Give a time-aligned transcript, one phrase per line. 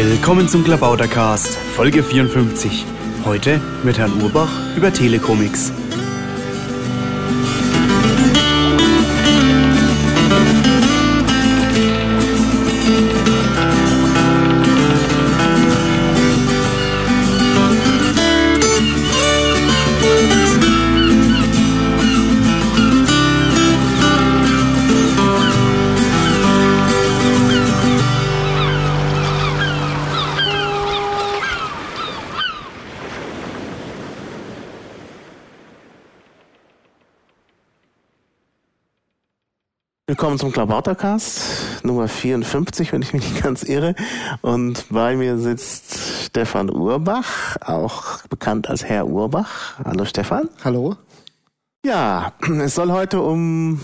[0.00, 2.86] Willkommen zum Klabautercast, Folge 54.
[3.24, 5.72] Heute mit Herrn Urbach über Telecomics.
[40.38, 43.96] Willkommen zum Klabautercast, Nummer 54, wenn ich mich nicht ganz irre.
[44.40, 49.80] Und bei mir sitzt Stefan Urbach, auch bekannt als Herr Urbach.
[49.84, 50.48] Hallo Stefan.
[50.62, 50.94] Hallo.
[51.84, 53.80] Ja, es soll heute um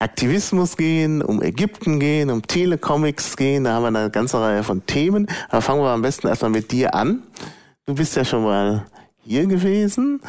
[0.00, 3.62] Aktivismus gehen, um Ägypten gehen, um Telecomics gehen.
[3.62, 5.28] Da haben wir eine ganze Reihe von Themen.
[5.50, 7.22] Aber fangen wir am besten erstmal mit dir an.
[7.86, 8.86] Du bist ja schon mal
[9.24, 10.20] hier gewesen.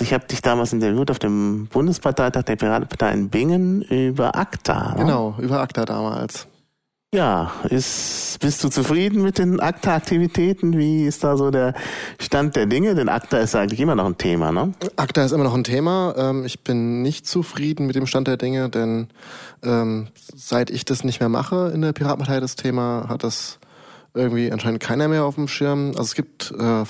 [0.00, 4.94] Ich habe dich damals interviewt auf dem Bundesparteitag der Piratenpartei in Bingen über ACTA.
[4.96, 6.46] Genau, über ACTA damals.
[7.14, 10.78] Ja, ist, bist du zufrieden mit den ACTA-Aktivitäten?
[10.78, 11.74] Wie ist da so der
[12.18, 12.94] Stand der Dinge?
[12.94, 14.72] Denn ACTA ist eigentlich immer noch ein Thema, ne?
[14.96, 16.14] ACTA ist immer noch ein Thema.
[16.16, 19.08] Ähm, ich bin nicht zufrieden mit dem Stand der Dinge, denn
[19.62, 23.58] ähm, seit ich das nicht mehr mache in der Piratenpartei, das Thema, hat das
[24.14, 25.88] irgendwie anscheinend keiner mehr auf dem Schirm.
[25.88, 26.86] Also es gibt äh,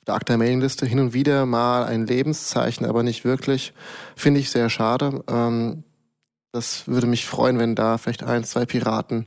[0.00, 3.72] die der ACTA-Mailingliste hin und wieder mal ein Lebenszeichen, aber nicht wirklich.
[4.16, 5.22] Finde ich sehr schade.
[5.28, 5.84] Ähm,
[6.52, 9.26] das würde mich freuen, wenn da vielleicht ein, zwei Piraten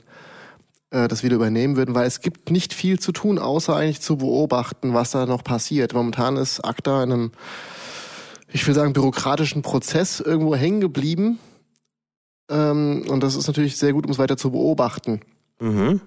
[0.90, 4.16] äh, das wieder übernehmen würden, weil es gibt nicht viel zu tun, außer eigentlich zu
[4.16, 5.94] beobachten, was da noch passiert.
[5.94, 7.32] Momentan ist ACTA in einem,
[8.52, 11.38] ich will sagen, bürokratischen Prozess irgendwo hängen geblieben.
[12.50, 15.20] Ähm, und das ist natürlich sehr gut, um es weiter zu beobachten.
[15.60, 16.00] Mhm.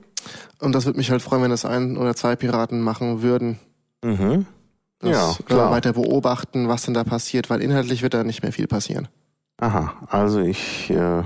[0.59, 3.59] Und das würde mich halt freuen, wenn das ein oder zwei Piraten machen würden.
[4.03, 4.45] Mhm.
[4.99, 5.69] Das, ja, klar.
[5.69, 9.07] Äh, weiter beobachten, was denn da passiert, weil inhaltlich wird da nicht mehr viel passieren.
[9.59, 11.23] Aha, also ich äh,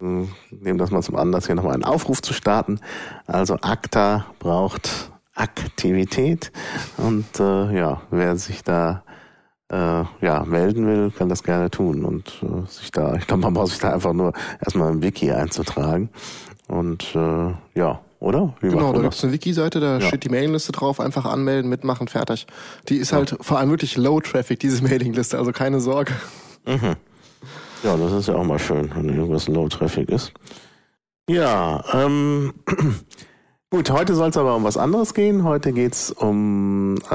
[0.00, 2.80] nehme das mal zum Anlass, hier nochmal einen Aufruf zu starten.
[3.26, 6.52] Also ACTA braucht Aktivität
[6.96, 9.02] und äh, ja, wer sich da
[9.70, 13.54] äh, ja, melden will, kann das gerne tun und äh, sich da, ich glaube, man
[13.54, 16.10] braucht sich da einfach nur erstmal im Wiki einzutragen
[16.66, 18.54] und äh, ja, oder?
[18.60, 20.06] Wie genau, da gibt es eine Wiki-Seite, da ja.
[20.06, 22.46] steht die Mailingliste drauf, einfach anmelden, mitmachen, fertig.
[22.88, 23.18] Die ist ja.
[23.18, 26.12] halt vor allem wirklich Low-Traffic, diese Mailingliste, also keine Sorge.
[26.66, 26.96] Mhm.
[27.82, 30.32] Ja, das ist ja auch mal schön, wenn irgendwas Low-Traffic ist.
[31.28, 32.52] Ja, ähm,
[33.72, 35.44] Gut, heute soll es aber um was anderes gehen.
[35.44, 37.14] Heute geht's um äh,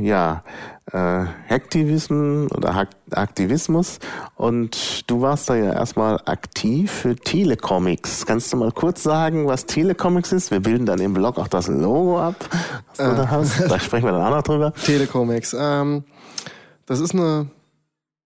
[0.00, 0.44] ja
[0.92, 3.98] äh, Hacktivismus oder Hack Aktivismus
[4.36, 8.26] und du warst da ja erstmal aktiv für Telecomics.
[8.26, 10.50] Kannst du mal kurz sagen, was Telecomics ist?
[10.50, 12.34] Wir bilden dann im Blog auch das Logo ab,
[12.88, 13.70] was äh, du da hast.
[13.70, 14.72] Da sprechen wir dann auch noch drüber.
[14.84, 15.56] Telecomics.
[15.58, 16.04] Ähm,
[16.86, 17.48] das ist eine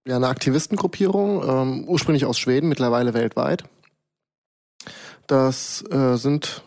[0.07, 3.65] ja eine Aktivistengruppierung, ähm, ursprünglich aus Schweden, mittlerweile weltweit.
[5.27, 6.63] Das äh, sind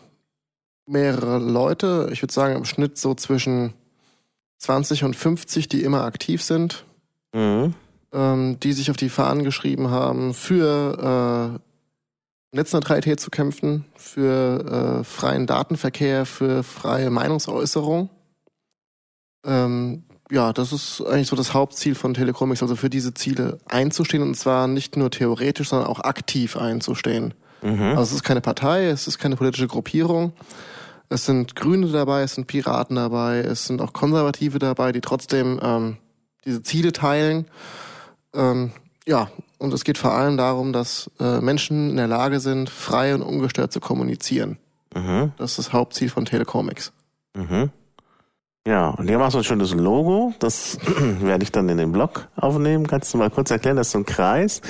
[0.86, 3.74] mehrere Leute, ich würde sagen im Schnitt so zwischen
[4.58, 6.84] 20 und 50, die immer aktiv sind,
[7.32, 7.74] mhm.
[8.12, 11.60] ähm, die sich auf die Fahnen geschrieben haben, für
[12.52, 18.08] äh, Netzneutralität zu kämpfen, für äh, freien Datenverkehr, für freie Meinungsäußerung.
[19.44, 24.22] Ähm, ja, das ist eigentlich so das Hauptziel von Telecomics, also für diese Ziele einzustehen
[24.22, 27.34] und zwar nicht nur theoretisch, sondern auch aktiv einzustehen.
[27.62, 27.80] Mhm.
[27.90, 30.32] Also es ist keine Partei, es ist keine politische Gruppierung,
[31.08, 35.60] es sind Grüne dabei, es sind Piraten dabei, es sind auch Konservative dabei, die trotzdem
[35.62, 35.96] ähm,
[36.44, 37.46] diese Ziele teilen.
[38.34, 38.72] Ähm,
[39.06, 43.14] ja, und es geht vor allem darum, dass äh, Menschen in der Lage sind, frei
[43.14, 44.58] und ungestört zu kommunizieren.
[44.94, 45.32] Mhm.
[45.38, 46.92] Das ist das Hauptziel von Telecomics.
[47.34, 47.70] Mhm.
[48.66, 50.32] Ja, und hier machst du ein schönes Logo.
[50.40, 50.76] Das
[51.20, 52.88] werde ich dann in den Blog aufnehmen.
[52.88, 53.76] Kannst du mal kurz erklären?
[53.76, 54.60] Das ist so ein Kreis.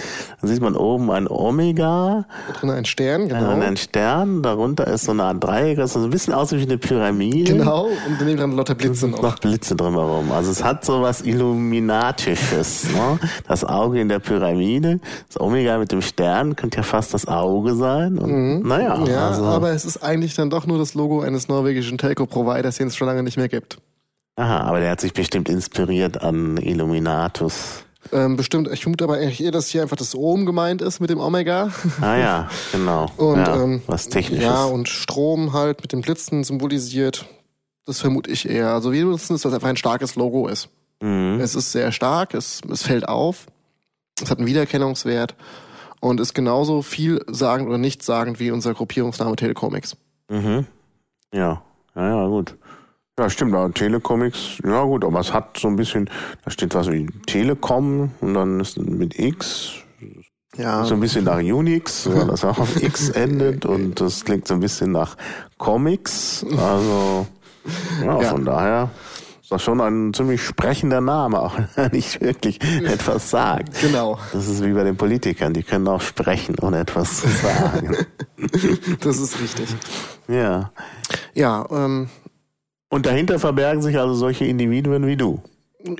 [0.43, 2.27] Da sieht man oben ein Omega.
[2.47, 3.41] Da drin ein Stern, genau.
[3.41, 4.43] Dann ein Stern.
[4.43, 5.79] Darunter ist so eine Art Dreieck.
[5.79, 7.55] Das sieht so ein bisschen aus wie eine Pyramide.
[7.55, 7.85] Genau.
[7.87, 9.23] Und daneben dran lauter Blitze noch.
[9.23, 10.31] Noch Blitze drumherum.
[10.31, 12.93] Also es hat so was Illuminatisches.
[12.93, 13.19] ne?
[13.49, 15.01] Das Auge in der Pyramide.
[15.29, 18.19] Das Omega mit dem Stern könnte ja fast das Auge sein.
[18.19, 18.69] Und, mhm.
[18.69, 19.03] Naja.
[19.07, 19.45] Ja, also.
[19.45, 23.07] aber es ist eigentlich dann doch nur das Logo eines norwegischen Telco-Providers, den es schon
[23.07, 23.79] lange nicht mehr gibt.
[24.37, 27.85] Aha, aber der hat sich bestimmt inspiriert an Illuminatus.
[28.13, 31.11] Ähm, bestimmt, ich vermute aber eigentlich eher, dass hier einfach das Ohm gemeint ist mit
[31.11, 31.73] dem Omega.
[32.01, 33.11] Ah ja, genau.
[33.17, 34.45] und ja, ähm, was technisches.
[34.45, 37.27] Ja, und Strom halt mit dem Blitzen symbolisiert.
[37.85, 38.71] Das vermute ich eher.
[38.73, 40.69] Also wir nutzen es, weil es einfach ein starkes Logo ist.
[41.01, 41.41] Mhm.
[41.41, 43.47] Es ist sehr stark, es, es fällt auf,
[44.23, 45.35] es hat einen Wiedererkennungswert
[46.01, 49.97] und ist genauso viel sagend oder nichtssagend wie unser Gruppierungsname Telecomics.
[50.29, 50.67] Mhm.
[51.33, 51.63] Ja,
[51.95, 52.57] Ja, ja, gut.
[53.19, 56.11] Ja, stimmt, aber Telecomics, ja gut, aber es hat so ein bisschen,
[56.45, 59.73] da steht was wie Telekom und dann ist mit X,
[60.59, 60.85] ja.
[60.85, 64.53] so ein bisschen nach Unix, weil das auch auf X endet und das klingt so
[64.53, 65.17] ein bisschen nach
[65.57, 67.27] Comics, also
[68.05, 68.29] ja, ja.
[68.29, 68.91] von daher
[69.41, 73.81] ist das schon ein ziemlich sprechender Name, auch wenn er nicht wirklich etwas sagt.
[73.81, 74.19] Genau.
[74.35, 77.97] Das ist wie bei den Politikern, die können auch sprechen, ohne etwas zu sagen.
[79.01, 79.69] das ist richtig.
[80.29, 80.73] Ja.
[81.33, 82.09] Ja, ähm,
[82.89, 85.43] und dahinter verbergen sich also solche Individuen wie du.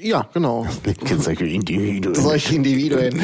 [0.01, 0.67] Ja, genau.
[1.19, 2.15] Solche Individuen.
[2.15, 3.21] Solche Individuen.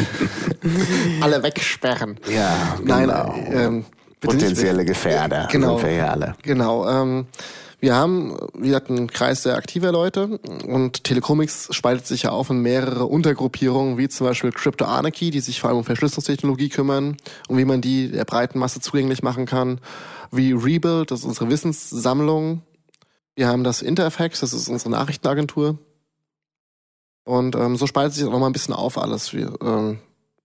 [1.20, 2.20] alle wegsperren.
[2.32, 3.34] Ja, Nein, genau.
[3.50, 3.84] ähm,
[4.20, 5.48] potenzielle Gefährder.
[5.50, 5.78] Genau.
[5.78, 6.34] Sind wir ja alle.
[6.42, 6.88] Genau.
[6.88, 7.26] Ähm,
[7.80, 10.38] wir haben, wie gesagt, einen Kreis sehr aktiver Leute
[10.68, 15.40] und Telecomics spaltet sich ja auf in mehrere Untergruppierungen, wie zum Beispiel Crypto Anarchy, die
[15.40, 17.16] sich vor allem um Verschlüsselungstechnologie kümmern
[17.48, 19.80] und wie man die der breiten Masse zugänglich machen kann,
[20.30, 22.62] wie Rebuild, das ist unsere Wissenssammlung,
[23.34, 25.78] wir haben das Interfax, das ist unsere Nachrichtenagentur.
[27.24, 29.32] Und ähm, so spaltet sich auch nochmal ein bisschen auf alles.
[29.32, 29.98] Wir, ähm,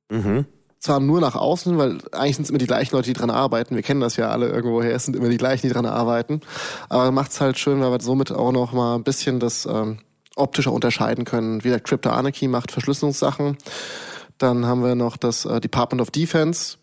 [0.10, 0.46] mhm.
[0.80, 3.76] Zwar nur nach außen, weil eigentlich sind es immer die gleichen Leute, die dran arbeiten.
[3.76, 6.42] Wir kennen das ja alle irgendwoher, es sind immer die gleichen, die dran arbeiten.
[6.88, 10.00] Aber macht es halt schön, weil wir somit auch noch mal ein bisschen das ähm,
[10.36, 11.64] optischer unterscheiden können.
[11.64, 13.58] Wie der Crypto Anarchy macht Verschlüsselungssachen.
[14.38, 16.78] Dann haben wir noch das äh, Department of Defense,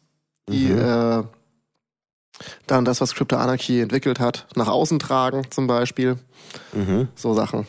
[0.48, 0.78] die mhm.
[0.78, 1.22] äh,
[2.66, 6.18] dann das, was Crypto Anarchy entwickelt hat, nach außen tragen zum Beispiel.
[6.72, 7.08] Mhm.
[7.14, 7.66] So Sachen.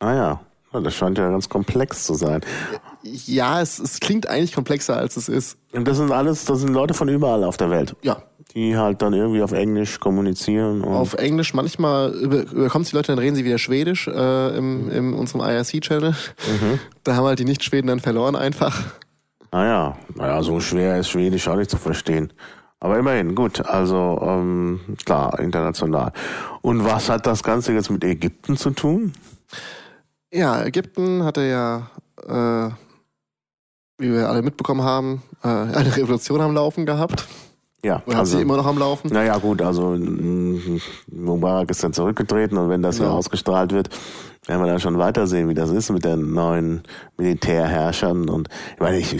[0.00, 0.40] Ah ja.
[0.72, 2.42] Das scheint ja ganz komplex zu sein.
[3.02, 5.58] Ja, es, es klingt eigentlich komplexer, als es ist.
[5.72, 7.96] Und das sind alles, das sind Leute von überall auf der Welt.
[8.02, 8.22] Ja.
[8.54, 10.84] Die halt dann irgendwie auf Englisch kommunizieren.
[10.84, 14.90] auf Englisch, manchmal über, überkommt die Leute, dann reden sie wieder Schwedisch äh, im, mhm.
[14.90, 16.10] in unserem IRC-Channel.
[16.10, 16.78] Mhm.
[17.02, 18.80] Da haben halt die Nicht-Schweden dann verloren einfach.
[19.50, 22.32] Ah ja, naja, so schwer ist Schwedisch auch nicht zu verstehen.
[22.80, 26.12] Aber immerhin, gut, also ähm, klar, international.
[26.62, 29.12] Und was hat das Ganze jetzt mit Ägypten zu tun?
[30.32, 31.90] Ja, Ägypten hatte ja,
[32.26, 32.70] äh,
[33.98, 37.28] wie wir alle mitbekommen haben, äh, eine Revolution am Laufen gehabt.
[37.84, 39.10] Ja, Oder also, sie immer noch am Laufen?
[39.12, 39.96] Naja, gut, also
[41.10, 43.06] Mubarak ist dann zurückgetreten und wenn das ja.
[43.06, 43.88] hier ausgestrahlt wird,
[44.46, 46.82] werden wir dann schon weitersehen, wie das ist mit den neuen
[47.16, 49.16] Militärherrschern und ich meine, ich,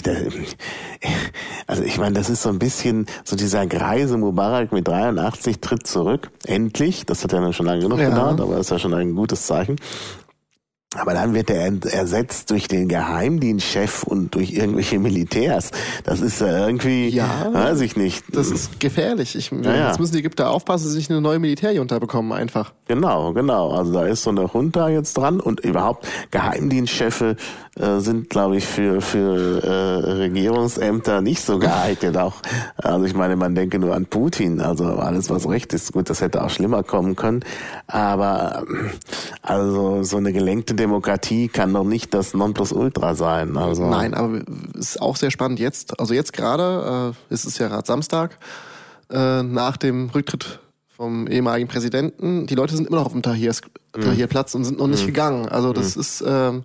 [1.66, 5.86] also ich meine, das ist so ein bisschen so dieser greise Mubarak mit 83 tritt
[5.86, 8.10] zurück, endlich, das hat ja schon lange genug ja.
[8.10, 9.76] gedauert, aber das ist ja schon ein gutes Zeichen
[10.96, 15.70] aber dann wird er ersetzt durch den Geheimdienstchef und durch irgendwelche Militärs.
[16.02, 18.24] Das ist ja irgendwie, ja, weiß ich nicht.
[18.32, 19.36] Das ist gefährlich.
[19.36, 19.88] Ich, ja, ja.
[19.88, 22.72] Jetzt müssen die Ägypter aufpassen, dass sie sich eine neue Militärjunta bekommen einfach.
[22.88, 23.70] Genau, genau.
[23.70, 27.36] Also da ist so eine Junta jetzt dran und überhaupt Geheimdienstchefe
[27.76, 32.16] äh, sind, glaube ich, für, für äh, Regierungsämter nicht so geeignet.
[32.16, 32.42] Auch,
[32.76, 34.60] also ich meine, man denke nur an Putin.
[34.60, 37.44] Also alles, was recht ist, gut, das hätte auch schlimmer kommen können.
[37.86, 38.64] Aber
[39.42, 43.56] also so eine gelenkte Demokratie kann doch nicht das Nonplusultra sein.
[43.56, 44.40] Also Nein, aber
[44.74, 45.98] es ist auch sehr spannend jetzt.
[46.00, 48.36] Also jetzt gerade, äh, ist es ja gerade Samstag,
[49.10, 50.58] äh, nach dem Rücktritt
[51.00, 52.46] vom ehemaligen Präsidenten.
[52.46, 53.54] Die Leute sind immer noch auf dem Tahir,
[53.96, 54.00] mhm.
[54.02, 55.06] Tahirplatz und sind noch nicht mhm.
[55.06, 55.48] gegangen.
[55.48, 56.00] Also das mhm.
[56.00, 56.64] ist, ähm,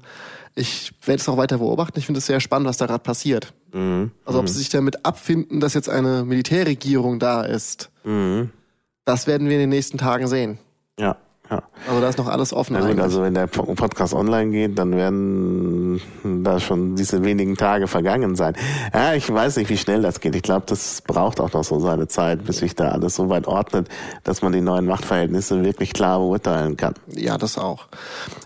[0.56, 2.00] ich werde es auch weiter beobachten.
[2.00, 3.54] Ich finde es sehr spannend, was da gerade passiert.
[3.74, 4.12] Mhm.
[4.24, 7.92] Also ob sie sich damit abfinden, dass jetzt eine Militärregierung da ist.
[8.06, 8.50] Mhm.
[9.04, 10.58] Das werden wir in den nächsten Tagen sehen.
[10.98, 11.18] Ja.
[11.50, 11.62] Ja.
[11.88, 12.76] Also da ist noch alles offen.
[12.76, 17.88] Ja, gut, also wenn der Podcast online geht, dann werden da schon diese wenigen Tage
[17.88, 18.56] vergangen sein.
[18.94, 20.36] Ja, ich weiß nicht, wie schnell das geht.
[20.36, 23.48] Ich glaube, das braucht auch noch so seine Zeit, bis sich da alles so weit
[23.48, 23.90] ordnet,
[24.24, 26.96] dass man die neuen Machtverhältnisse wirklich klar beurteilen kann.
[27.08, 27.88] Ja, das auch.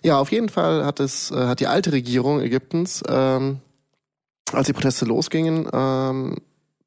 [0.04, 3.60] Ja, auf jeden Fall hat es äh, hat die alte Regierung Ägyptens, ähm,
[4.52, 6.38] als die Proteste losgingen, ähm,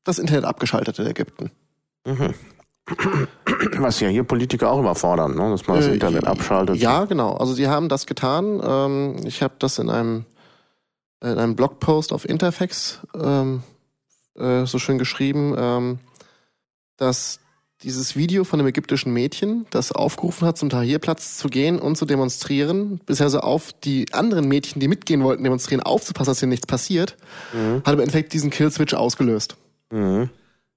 [0.05, 1.51] das Internet abgeschaltet in Ägypten.
[2.07, 2.35] Mhm.
[3.79, 5.51] Was ja hier Politiker auch immer fordern, ne?
[5.51, 6.77] dass man das äh, Internet abschaltet.
[6.77, 7.35] Ja, genau.
[7.35, 8.61] Also sie haben das getan.
[8.65, 10.25] Ähm, ich habe das in einem,
[11.23, 13.63] in einem Blogpost auf Interfax ähm,
[14.37, 15.99] äh, so schön geschrieben, ähm,
[16.97, 17.39] dass
[17.83, 22.07] dieses Video von dem ägyptischen Mädchen, das aufgerufen hat, zum Tahrirplatz zu gehen und zu
[22.07, 26.67] demonstrieren, bisher so auf die anderen Mädchen, die mitgehen wollten, demonstrieren, aufzupassen, dass hier nichts
[26.67, 27.17] passiert,
[27.53, 27.83] mhm.
[27.85, 29.57] hat im Endeffekt diesen Killswitch ausgelöst.
[29.91, 30.31] Mhm.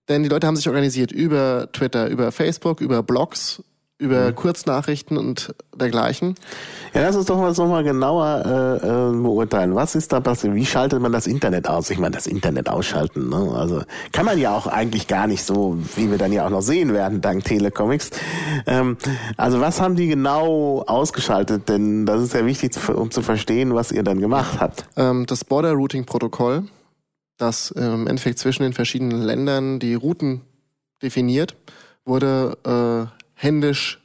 [0.10, 3.64] Denn die Leute haben sich organisiert über Twitter, über Facebook, über Blogs,
[3.98, 4.36] über mhm.
[4.36, 6.36] Kurznachrichten und dergleichen.
[6.94, 9.74] Ja, lass uns doch mal so mal genauer äh, äh, beurteilen.
[9.74, 10.54] Was ist da passiert?
[10.54, 11.90] Wie schaltet man das Internet aus?
[11.90, 13.30] Ich meine, das Internet ausschalten.
[13.30, 13.54] Ne?
[13.56, 16.62] Also kann man ja auch eigentlich gar nicht so, wie wir dann ja auch noch
[16.62, 18.12] sehen werden, dank Telecomics.
[18.68, 18.98] Ähm,
[19.38, 21.70] also was haben die genau ausgeschaltet?
[21.70, 24.88] Denn das ist ja wichtig, um zu verstehen, was ihr dann gemacht habt.
[24.98, 26.64] Ähm, das Border Routing Protokoll
[27.38, 30.42] das im Endeffekt zwischen den verschiedenen Ländern die Routen
[31.02, 31.56] definiert,
[32.06, 34.02] wurde äh, händisch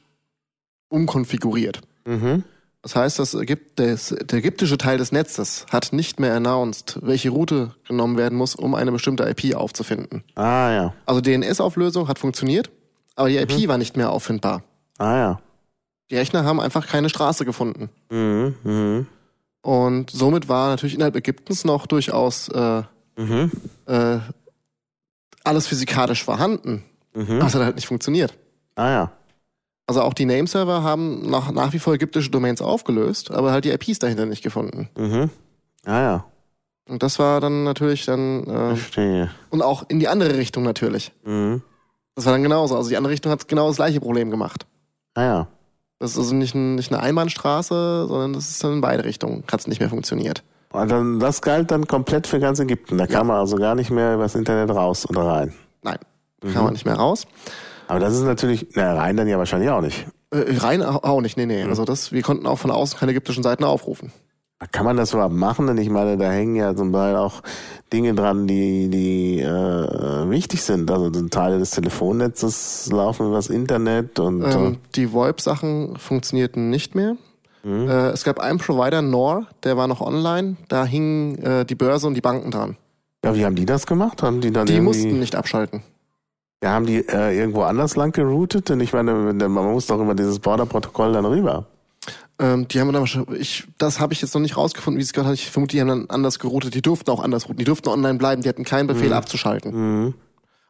[0.89, 1.81] umkonfiguriert.
[2.05, 2.43] Mhm.
[2.81, 7.29] Das heißt, das Ägypt, das, der ägyptische Teil des Netzes hat nicht mehr announced, welche
[7.29, 10.23] Route genommen werden muss, um eine bestimmte IP aufzufinden.
[10.35, 10.93] Ah ja.
[11.05, 12.71] Also DNS-Auflösung hat funktioniert,
[13.15, 13.67] aber die IP mhm.
[13.67, 14.63] war nicht mehr auffindbar.
[14.97, 15.41] Ah ja.
[16.09, 17.89] Die Rechner haben einfach keine Straße gefunden.
[18.09, 18.55] Mhm.
[18.63, 19.07] Mhm.
[19.61, 22.81] Und somit war natürlich innerhalb Ägyptens noch durchaus äh,
[23.25, 23.51] mhm.
[23.85, 24.19] äh,
[25.43, 26.83] alles physikalisch vorhanden.
[27.13, 27.37] Mhm.
[27.37, 28.37] Aber es hat halt nicht funktioniert.
[28.75, 29.11] Ah ja.
[29.87, 33.71] Also auch die Nameserver haben nach, nach wie vor ägyptische Domains aufgelöst, aber halt die
[33.71, 34.89] IPs dahinter nicht gefunden.
[34.97, 35.29] Mhm.
[35.85, 36.25] Ah ja.
[36.87, 38.43] Und das war dann natürlich dann.
[38.45, 39.31] Äh, Verstehe.
[39.49, 41.11] Und auch in die andere Richtung natürlich.
[41.23, 41.61] Mhm.
[42.15, 42.75] Das war dann genauso.
[42.75, 44.65] Also die andere Richtung hat genau das gleiche Problem gemacht.
[45.13, 45.47] Ah ja.
[45.99, 49.43] Das ist also nicht, ein, nicht eine Einbahnstraße, sondern das ist dann in beide Richtungen.
[49.51, 50.43] Hat es nicht mehr funktioniert.
[50.71, 52.97] Und dann, das galt dann komplett für ganz Ägypten.
[52.97, 53.11] Da ja.
[53.11, 55.53] kam man also gar nicht mehr übers Internet raus oder rein.
[55.81, 55.97] Nein,
[56.43, 56.53] mhm.
[56.53, 57.27] kam man nicht mehr raus.
[57.87, 60.07] Aber das ist natürlich, na, rein dann ja wahrscheinlich auch nicht.
[60.31, 61.63] Äh, rein auch nicht, nee, nee.
[61.63, 61.69] Mhm.
[61.69, 64.13] Also das, wir konnten auch von außen keine ägyptischen Seiten aufrufen.
[64.71, 65.65] Kann man das überhaupt machen?
[65.65, 67.41] Denn ich meine, da hängen ja zum Beispiel auch
[67.91, 70.91] Dinge dran, die, die äh, wichtig sind.
[70.91, 74.43] Also Teile des Telefonnetzes laufen übers Internet und.
[74.43, 77.17] Ähm, äh, die VoIP-Sachen funktionierten nicht mehr.
[77.63, 77.89] Mhm.
[77.89, 80.57] Äh, es gab einen Provider, Nor, der war noch online.
[80.67, 82.77] Da hingen äh, die Börse und die Banken dran.
[83.23, 84.23] Ja, wie haben die das gemacht?
[84.23, 85.83] Haben die dann Die mussten nicht abschalten.
[86.63, 88.69] Ja, haben die äh, irgendwo anders lang geroutet?
[88.69, 91.67] Denn ich meine, man muss doch über dieses Border-Protokoll dann rüber.
[92.39, 93.07] Ähm, die haben dann
[93.39, 95.35] ich, das habe ich jetzt noch nicht rausgefunden, wie es gehört hat.
[95.35, 96.73] Ich vermute, die haben dann anders geroutet.
[96.73, 97.57] Die durften auch anders routen.
[97.57, 98.41] Die durften online bleiben.
[98.41, 99.13] Die hatten keinen Befehl mhm.
[99.13, 99.71] abzuschalten.
[99.73, 100.13] Mhm.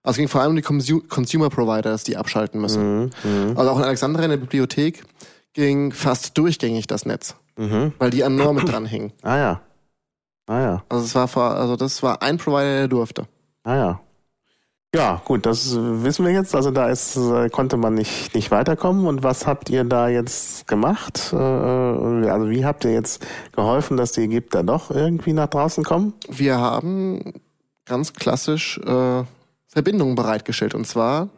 [0.03, 3.03] Also es ging vor allem um die Consumer Providers, die abschalten müssen.
[3.03, 3.09] Mhm.
[3.23, 3.57] mhm.
[3.57, 5.03] Also auch in Alexandria in der Bibliothek
[5.53, 7.35] ging fast durchgängig das Netz.
[7.57, 7.93] Mhm.
[7.99, 9.11] Weil die an Norm mit dran hingen.
[9.21, 9.61] Ah ja.
[10.47, 10.83] Ah ja.
[10.89, 13.27] Also es war vor, also das war ein Provider, der durfte.
[13.63, 14.01] Ah ja.
[14.93, 16.53] Ja, gut, das wissen wir jetzt.
[16.53, 19.07] Also da ist, äh, konnte man nicht, nicht weiterkommen.
[19.07, 21.31] Und was habt ihr da jetzt gemacht?
[21.31, 26.13] Äh, also wie habt ihr jetzt geholfen, dass die Ägypter doch irgendwie nach draußen kommen?
[26.27, 27.35] Wir haben
[27.85, 29.23] ganz klassisch äh,
[29.67, 30.75] Verbindungen bereitgestellt.
[30.75, 31.29] Und zwar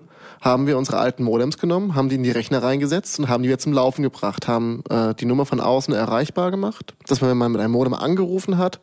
[0.44, 3.50] haben wir unsere alten Modems genommen, haben die in die Rechner reingesetzt und haben die
[3.50, 7.38] wieder zum Laufen gebracht, haben äh, die Nummer von außen erreichbar gemacht, dass man, wenn
[7.38, 8.82] man mit einem Modem angerufen hat,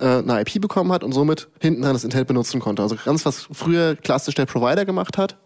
[0.00, 2.82] äh, eine IP bekommen hat und somit hinten dran das Intel benutzen konnte.
[2.82, 5.36] Also ganz was früher klassisch der Provider gemacht hat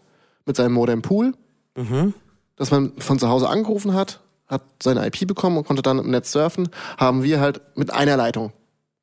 [0.45, 1.33] mit seinem Modem Pool,
[1.75, 2.15] mhm.
[2.55, 6.09] dass man von zu Hause angerufen hat, hat seine IP bekommen und konnte dann im
[6.09, 8.51] Netz surfen, haben wir halt mit einer Leitung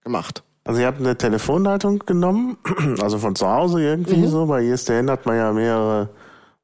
[0.03, 0.43] gemacht.
[0.65, 2.57] Also ihr habt eine Telefonleitung genommen,
[3.01, 4.29] also von zu Hause irgendwie mhm.
[4.29, 6.09] so, bei ISDN hat man ja mehrere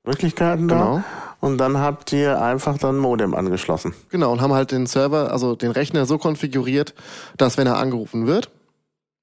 [0.09, 0.75] Möglichkeiten da.
[0.75, 1.05] Genau.
[1.41, 3.95] Und dann habt ihr einfach dann Modem angeschlossen.
[4.09, 6.95] Genau, und haben halt den Server, also den Rechner so konfiguriert,
[7.37, 8.51] dass wenn er angerufen wird,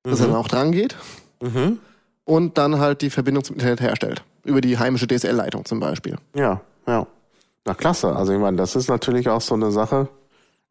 [0.03, 0.25] dass mhm.
[0.25, 0.95] er dann auch dran geht.
[1.41, 1.79] Mhm.
[2.23, 4.23] Und dann halt die Verbindung zum Internet herstellt.
[4.45, 6.15] Über die heimische DSL-Leitung zum Beispiel.
[6.35, 7.05] Ja, ja.
[7.65, 8.15] Na klasse.
[8.15, 10.07] Also ich meine, das ist natürlich auch so eine Sache,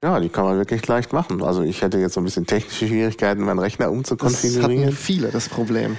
[0.03, 1.43] ja, die kann man wirklich leicht machen.
[1.43, 4.77] Also ich hätte jetzt so ein bisschen technische Schwierigkeiten, meinen Rechner umzukonfigurieren.
[4.77, 5.97] Das hatten viele, das Problem.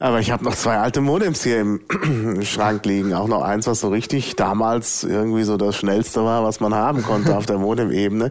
[0.00, 3.14] Aber ich habe noch zwei alte Modems hier im Schrank liegen.
[3.14, 7.02] Auch noch eins, was so richtig damals irgendwie so das Schnellste war, was man haben
[7.02, 8.30] konnte auf der Modem-Ebene.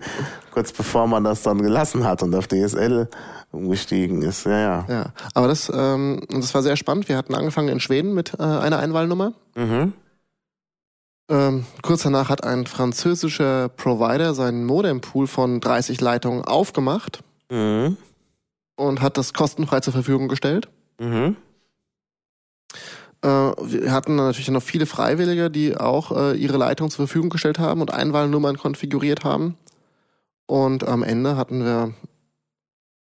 [0.52, 3.08] Kurz bevor man das dann gelassen hat und auf DSL
[3.52, 4.46] umgestiegen ist.
[4.46, 4.86] Ja, ja.
[4.90, 7.08] Ja, aber das, ähm, das war sehr spannend.
[7.08, 9.34] Wir hatten angefangen in Schweden mit äh, einer Einwahlnummer.
[9.56, 9.94] Mhm.
[11.30, 17.96] Ähm, kurz danach hat ein französischer Provider seinen Modempool von 30 Leitungen aufgemacht mhm.
[18.76, 20.68] und hat das kostenfrei zur Verfügung gestellt.
[21.00, 21.38] Mhm.
[23.24, 27.60] Äh, wir hatten natürlich noch viele Freiwillige, die auch äh, ihre Leitung zur Verfügung gestellt
[27.60, 29.58] haben und Einwahlnummern konfiguriert haben.
[30.46, 31.94] Und am Ende hatten wir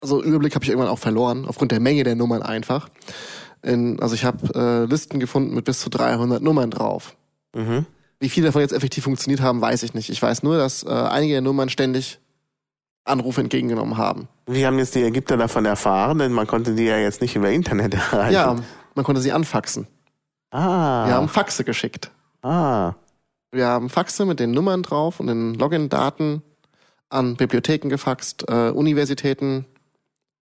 [0.05, 2.89] also Überblick habe ich irgendwann auch verloren, aufgrund der Menge der Nummern einfach.
[3.63, 7.15] In, also ich habe äh, Listen gefunden mit bis zu 300 Nummern drauf.
[7.55, 7.87] Mhm.
[8.19, 10.09] Wie viele davon jetzt effektiv funktioniert haben, weiß ich nicht.
[10.11, 12.19] Ich weiß nur, dass äh, einige der Nummern ständig
[13.03, 14.27] Anrufe entgegengenommen haben.
[14.45, 16.19] Wie haben jetzt die Ägypter davon erfahren?
[16.19, 18.33] Denn man konnte die ja jetzt nicht über Internet erreichen.
[18.33, 18.55] Ja,
[18.93, 19.87] man konnte sie anfaxen.
[20.55, 21.07] Ah.
[21.07, 22.11] Wir haben Faxe geschickt.
[22.41, 22.93] Ah.
[23.51, 26.41] Wir haben Faxe mit den Nummern drauf und den Login-Daten
[27.09, 29.65] an Bibliotheken gefaxt, äh, Universitäten,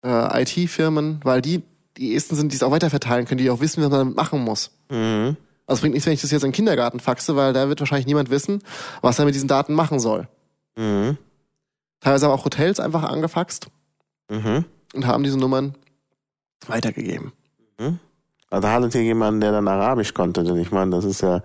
[0.06, 1.64] äh, IT-Firmen, weil die
[1.98, 4.44] die ersten sind, die es auch weiterverteilen können, die auch wissen, was man damit machen
[4.44, 4.70] muss.
[4.92, 5.36] Mhm.
[5.66, 8.06] Also bringt nichts, wenn ich das jetzt in den Kindergarten faxe, weil da wird wahrscheinlich
[8.06, 8.62] niemand wissen,
[9.02, 10.28] was er mit diesen Daten machen soll.
[10.78, 11.18] Mhm.
[12.02, 13.68] Teilweise haben auch Hotels einfach angefaxt
[14.30, 14.66] mhm.
[14.94, 15.74] und haben diese Nummern
[16.68, 17.34] weitergegeben.
[17.80, 18.00] Mhm.
[18.50, 21.42] Also hattet ihr jemanden, der dann Arabisch konnte, denn ich meine, das ist ja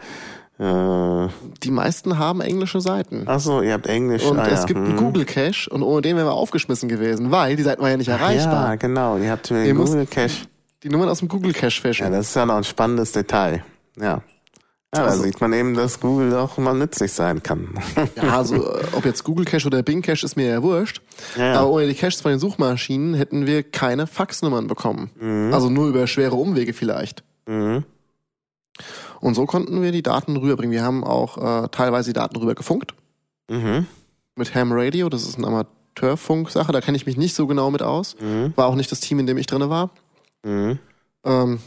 [0.58, 1.28] äh,
[1.62, 3.24] die meisten haben englische Seiten.
[3.26, 4.24] Ach so, ihr habt Englisch.
[4.24, 4.66] Und ah, es ja.
[4.66, 4.96] gibt einen hm.
[4.96, 8.08] Google Cache und ohne den wären wir aufgeschmissen gewesen, weil die Seiten waren ja nicht
[8.08, 8.68] erreichbar.
[8.68, 9.16] Ja, genau.
[9.16, 10.46] Ihr habt den Google Cache.
[10.82, 12.04] Die Nummern aus dem Google Cache fischen.
[12.04, 13.64] Ja, das ist ja noch ein spannendes Detail.
[13.98, 14.22] Ja.
[14.94, 17.68] Ja, also, da sieht man eben, dass Google auch mal nützlich sein kann.
[18.16, 21.00] Ja, also äh, ob jetzt Google Cache oder Bing Cache ist mir ja wurscht.
[21.36, 21.60] Ja, ja.
[21.60, 25.10] Aber ohne die Caches von den Suchmaschinen hätten wir keine Faxnummern bekommen.
[25.18, 25.54] Mhm.
[25.54, 27.24] Also nur über schwere Umwege vielleicht.
[27.46, 27.84] Mhm.
[29.20, 30.72] Und so konnten wir die Daten rüberbringen.
[30.72, 32.94] Wir haben auch äh, teilweise die Daten rüber gefunkt.
[33.48, 33.86] Mhm.
[34.34, 37.82] Mit Ham Radio, das ist eine Amateurfunk-Sache, da kenne ich mich nicht so genau mit
[37.82, 38.16] aus.
[38.20, 38.52] Mhm.
[38.56, 39.90] War auch nicht das Team, in dem ich drin war.
[40.42, 40.78] Mhm.
[41.24, 41.60] Ähm,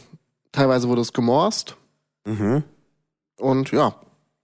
[0.52, 1.76] teilweise wurde es gemorst.
[2.24, 2.62] Mhm.
[3.38, 3.94] Und ja,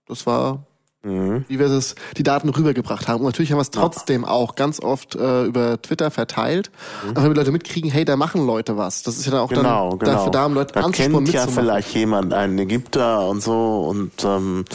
[0.07, 0.65] das war,
[1.03, 1.45] mhm.
[1.47, 3.21] wie wir es die Daten rübergebracht haben.
[3.21, 6.71] Und natürlich haben wir es trotzdem auch ganz oft äh, über Twitter verteilt,
[7.07, 7.13] mhm.
[7.15, 9.03] damit Leute mitkriegen, hey, da machen Leute was.
[9.03, 10.11] Das ist ja dann auch genau, dann genau.
[10.13, 14.65] dafür da, um Leute da kennt ja vielleicht jemand einen Ägypter und so und ähm,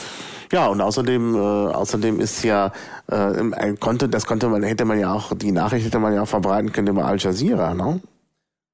[0.52, 2.72] ja, und außerdem, äh, außerdem ist ja,
[3.08, 6.28] äh, konnte, das konnte man, hätte man ja auch, die Nachricht hätte man ja auch
[6.28, 8.00] verbreiten können über Al Jazeera, ne?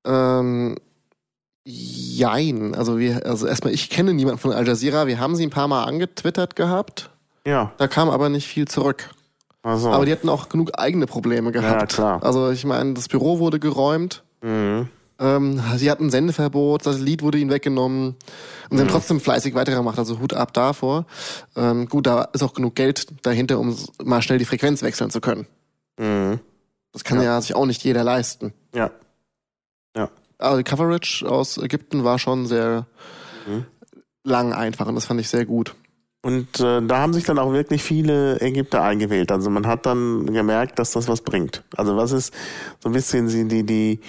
[0.07, 0.77] Ähm,
[1.67, 2.75] Jein.
[2.75, 5.07] Also wir, also erstmal, ich kenne niemanden von Al Jazeera.
[5.07, 7.11] Wir haben sie ein paar Mal angetwittert gehabt.
[7.47, 7.73] Ja.
[7.79, 9.11] Da kam aber nicht viel zurück.
[9.63, 9.91] Also.
[9.91, 11.81] Aber die hatten auch genug eigene Probleme gehabt.
[11.81, 12.23] Ja, klar.
[12.23, 14.23] Also ich meine, das Büro wurde geräumt.
[14.43, 14.89] Mhm.
[15.19, 18.09] Ähm, sie hatten Sendeverbot, das Lied wurde ihnen weggenommen.
[18.09, 18.17] Und
[18.71, 18.81] sie mhm.
[18.81, 21.07] haben trotzdem fleißig weitergemacht, also Hut ab davor.
[21.57, 25.23] Ähm, gut, da ist auch genug Geld dahinter, um mal schnell die Frequenz wechseln zu
[25.23, 25.47] können.
[25.99, 26.41] Mhm.
[26.93, 27.25] Das kann ja.
[27.25, 28.53] ja sich auch nicht jeder leisten.
[28.75, 28.91] Ja
[30.39, 32.87] also die Coverage aus Ägypten war schon sehr
[33.47, 33.65] mhm.
[34.23, 35.75] lang einfach und das fand ich sehr gut.
[36.23, 39.31] Und äh, da haben sich dann auch wirklich viele Ägypter eingewählt.
[39.31, 41.63] Also man hat dann gemerkt, dass das was bringt.
[41.77, 42.33] Also was ist
[42.83, 44.01] so ein bisschen die, die, die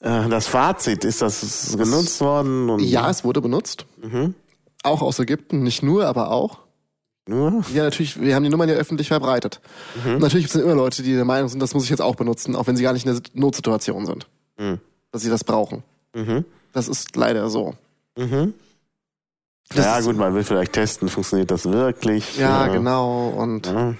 [0.00, 1.04] äh, das Fazit?
[1.04, 2.70] Ist das genutzt worden?
[2.70, 3.84] Und ja, es wurde benutzt.
[4.02, 4.34] Mhm.
[4.84, 6.60] Auch aus Ägypten, nicht nur, aber auch.
[7.26, 7.62] Nur?
[7.74, 9.60] Ja, natürlich, wir haben die Nummern ja öffentlich verbreitet.
[10.02, 10.18] Mhm.
[10.20, 12.56] Natürlich gibt es immer Leute, die der Meinung sind, das muss ich jetzt auch benutzen,
[12.56, 14.26] auch wenn sie gar nicht in der Notsituation sind.
[14.58, 14.80] Mhm
[15.14, 15.84] dass sie das brauchen.
[16.12, 16.44] Mhm.
[16.72, 17.74] Das ist leider so.
[18.18, 18.52] Mhm.
[19.72, 22.36] ja, gut, man will vielleicht testen, funktioniert das wirklich?
[22.36, 22.72] Ja, ja.
[22.72, 23.28] genau.
[23.28, 23.94] Und ja.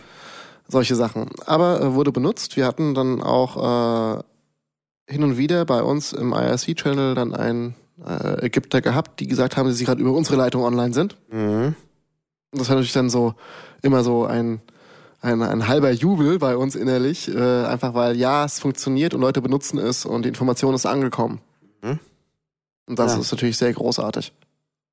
[0.67, 1.31] solche Sachen.
[1.47, 2.57] Aber äh, wurde benutzt.
[2.57, 4.23] Wir hatten dann auch äh,
[5.07, 9.69] hin und wieder bei uns im IRC-Channel dann einen äh, Ägypter gehabt, die gesagt haben,
[9.69, 11.17] dass sie gerade über unsere Leitung online sind.
[11.31, 11.77] Mhm.
[12.51, 13.35] Und das war natürlich dann so
[13.83, 14.63] immer so ein
[15.25, 19.41] ein, ein halber Jubel bei uns innerlich, äh, einfach weil ja, es funktioniert und Leute
[19.41, 21.41] benutzen es und die Information ist angekommen.
[21.83, 21.99] Mhm.
[22.87, 23.21] Und das ja.
[23.21, 24.33] ist natürlich sehr großartig.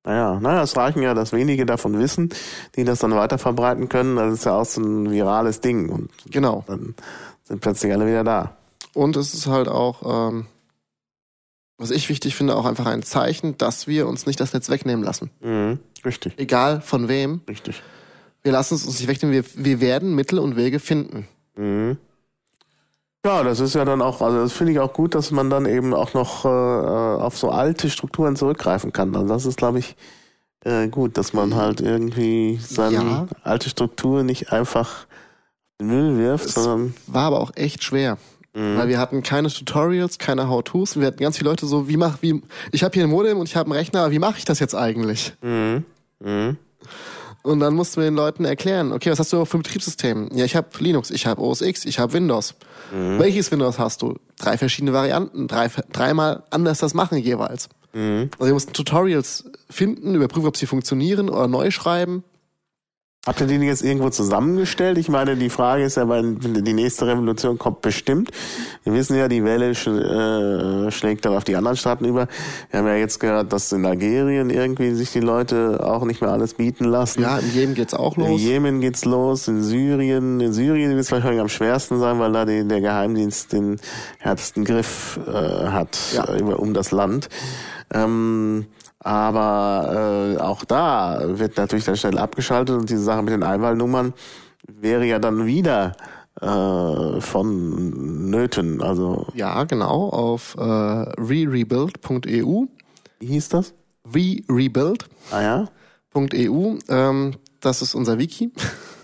[0.04, 2.30] Naja, naja, es reichen ja, dass wenige davon wissen,
[2.74, 4.16] die das dann weiter verbreiten können.
[4.16, 5.90] Das ist ja auch so ein virales Ding.
[5.90, 6.64] Und genau.
[6.66, 6.94] dann
[7.44, 8.56] sind plötzlich alle wieder da.
[8.94, 10.46] Und es ist halt auch, ähm,
[11.78, 15.04] was ich wichtig finde, auch einfach ein Zeichen, dass wir uns nicht das Netz wegnehmen
[15.04, 15.30] lassen.
[15.40, 16.34] Mhm, richtig.
[16.38, 17.42] Egal von wem.
[17.46, 17.82] Richtig.
[18.42, 21.28] Wir lassen es uns nicht wegnehmen, wir, wir werden Mittel und Wege finden.
[21.56, 21.96] Mhm.
[23.24, 25.64] Ja, das ist ja dann auch, also das finde ich auch gut, dass man dann
[25.66, 29.14] eben auch noch äh, auf so alte Strukturen zurückgreifen kann.
[29.14, 29.94] Also das ist, glaube ich,
[30.64, 33.26] äh, gut, dass man halt irgendwie seine ja.
[33.44, 35.06] alte Struktur nicht einfach
[35.78, 36.94] in den Müll wirft, es sondern.
[37.06, 38.18] War aber auch echt schwer.
[38.54, 38.76] Mhm.
[38.76, 40.98] Weil wir hatten keine Tutorials, keine How-Tos.
[40.98, 43.48] Wir hatten ganz viele Leute so, wie mach, wie, ich habe hier ein Modem und
[43.48, 45.32] ich habe einen Rechner, wie mache ich das jetzt eigentlich?
[45.42, 45.84] Mhm.
[46.18, 46.56] Mhm.
[47.42, 50.28] Und dann mussten wir den Leuten erklären, okay, was hast du für ein Betriebssystem?
[50.32, 52.54] Ja, ich habe Linux, ich habe OS X, ich habe Windows.
[52.92, 53.18] Mhm.
[53.18, 54.16] Welches Windows hast du?
[54.38, 57.68] Drei verschiedene Varianten, drei, dreimal anders das machen jeweils.
[57.92, 58.30] Mhm.
[58.38, 62.22] Also wir mussten Tutorials finden, überprüfen, ob sie funktionieren oder neu schreiben.
[63.24, 64.98] Habt ihr die jetzt irgendwo zusammengestellt?
[64.98, 68.32] Ich meine, die Frage ist ja, weil die nächste Revolution kommt bestimmt.
[68.82, 72.26] Wir wissen ja, die Welle sch äh, schlägt dann auf die anderen Staaten über.
[72.72, 76.32] Wir haben ja jetzt gehört, dass in Algerien irgendwie sich die Leute auch nicht mehr
[76.32, 77.22] alles bieten lassen.
[77.22, 78.28] Ja, in Jemen geht's auch los.
[78.28, 80.40] In Jemen geht's los, in Syrien.
[80.40, 83.78] In Syrien wird es wahrscheinlich am schwersten sein, weil da die, der Geheimdienst den
[84.18, 85.30] härtesten Griff äh,
[85.68, 86.28] hat ja.
[86.28, 87.28] äh, um das Land.
[87.94, 88.66] Ähm,
[89.04, 94.14] aber äh, auch da wird natürlich dann schnell abgeschaltet und diese Sache mit den Einwahlnummern
[94.68, 95.96] wäre ja dann wieder
[96.40, 98.80] äh, von Nöten.
[98.80, 102.66] Also ja, genau auf äh, rerebuild.eu.
[103.18, 103.74] Wie hieß das?
[104.14, 105.06] Re-Rebuild.
[105.30, 105.68] Ah ja.
[106.14, 106.78] .eu.
[106.88, 108.52] Ähm, das ist unser Wiki.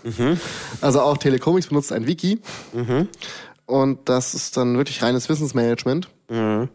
[0.03, 0.39] Mhm.
[0.81, 2.39] Also auch Telecomics benutzt ein Wiki.
[2.73, 3.09] Mhm.
[3.65, 6.07] Und das ist dann wirklich reines Wissensmanagement.
[6.29, 6.69] Mhm.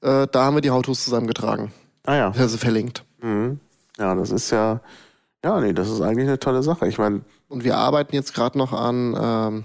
[0.00, 1.72] Äh, da haben wir die How-Tos zusammengetragen.
[2.04, 2.32] Ah ja.
[2.32, 3.04] Also verlinkt.
[3.20, 3.60] Mhm.
[3.98, 4.80] Ja, das ist ja,
[5.44, 6.88] ja, nee, das ist eigentlich eine tolle Sache.
[6.88, 7.22] Ich meine.
[7.48, 9.64] Und wir arbeiten jetzt gerade noch an ähm,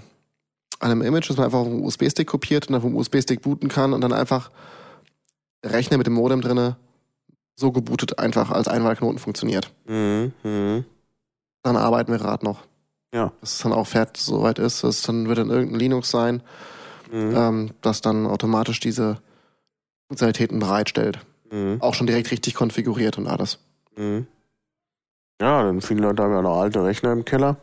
[0.80, 3.92] einem Image, das man einfach auf einen USB-Stick kopiert und dann vom USB-Stick booten kann
[3.92, 4.50] und dann einfach
[5.64, 6.76] Rechner mit dem Modem drinne
[7.58, 9.72] so gebootet einfach als Einwahlknoten funktioniert.
[9.86, 10.32] Mhm.
[10.44, 10.84] Mhm.
[11.64, 12.62] Dann arbeiten wir gerade noch.
[13.12, 13.32] Ja.
[13.40, 14.84] Dass es dann auch fertig soweit ist.
[14.84, 16.42] Das dann wird dann irgendein Linux sein,
[17.10, 17.34] mhm.
[17.34, 19.18] ähm, das dann automatisch diese
[20.06, 21.18] Funktionalitäten bereitstellt.
[21.50, 21.78] Mhm.
[21.80, 23.58] Auch schon direkt richtig konfiguriert und alles.
[23.96, 24.26] Mhm.
[25.40, 27.56] Ja, denn viele Leute haben ja noch alte Rechner im Keller,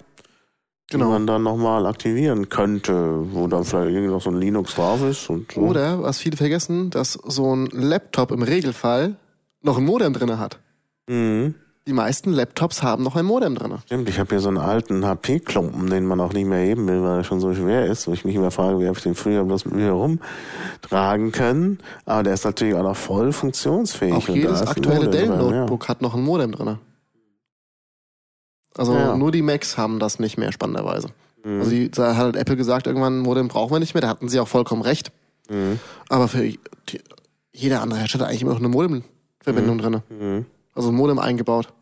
[0.89, 1.05] genau.
[1.05, 5.01] die man dann nochmal aktivieren könnte, wo dann vielleicht irgendwie noch so ein Linux drauf
[5.03, 5.29] ist.
[5.29, 5.61] Und so.
[5.61, 9.17] Oder, was viele vergessen, dass so ein Laptop im Regelfall
[9.61, 10.59] noch ein Modem drinne hat.
[11.07, 11.55] Mhm.
[11.87, 13.77] Die meisten Laptops haben noch ein Modem drin.
[13.85, 17.03] Stimmt, ich habe hier so einen alten HP-Klumpen, den man auch nicht mehr heben will,
[17.03, 19.13] weil er schon so schwer ist, wo ich mich immer frage, wie habe ich den
[19.13, 21.77] früher bloß mit mir herumtragen können.
[22.05, 24.13] Aber der ist natürlich auch noch voll funktionsfähig.
[24.15, 25.89] Auch jedes aktuelle Dell-Notebook ja.
[25.89, 26.79] hat noch ein Modem drin.
[28.75, 29.15] Also ja.
[29.15, 31.09] nur die Macs haben das nicht mehr, spannenderweise.
[31.43, 31.59] Mhm.
[31.59, 34.07] Also die, da hat halt Apple gesagt, irgendwann ein Modem brauchen wir nicht mehr, da
[34.07, 35.11] hatten sie auch vollkommen recht.
[35.51, 35.79] Mhm.
[36.09, 36.59] Aber für die,
[37.53, 39.81] jeder andere Hersteller eigentlich immer noch eine Modemverbindung mhm.
[39.81, 40.01] drin.
[40.09, 40.45] Mhm.
[40.75, 41.73] Also ein Modem eingebaut.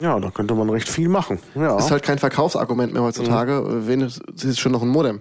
[0.00, 1.38] Ja, da könnte man recht viel machen.
[1.54, 1.78] Ja.
[1.78, 3.60] Ist halt kein Verkaufsargument mehr heutzutage.
[3.60, 3.86] Mhm.
[3.86, 5.20] Wen ist schon noch ein Modem?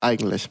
[0.00, 0.50] Eigentlich.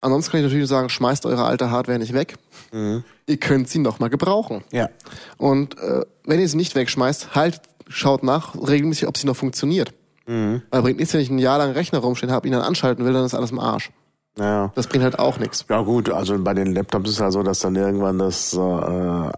[0.00, 2.34] Ansonsten kann ich natürlich sagen, schmeißt eure alte Hardware nicht weg.
[2.72, 3.04] Mhm.
[3.26, 4.62] Ihr könnt sie noch mal gebrauchen.
[4.70, 4.90] Ja.
[5.38, 9.94] Und äh, wenn ihr sie nicht wegschmeißt, halt, schaut nach regelmäßig, ob sie noch funktioniert.
[10.26, 10.62] Mhm.
[10.70, 13.14] Weil bringt nichts, wenn ich ein Jahr lang Rechner rumstehen habe, ihn dann anschalten will,
[13.14, 13.90] dann ist alles im Arsch.
[14.38, 14.72] Ja.
[14.74, 15.64] Das bringt halt auch nichts.
[15.68, 18.58] Ja gut, also bei den Laptops ist es ja so, dass dann irgendwann das, äh,
[18.58, 19.30] äh,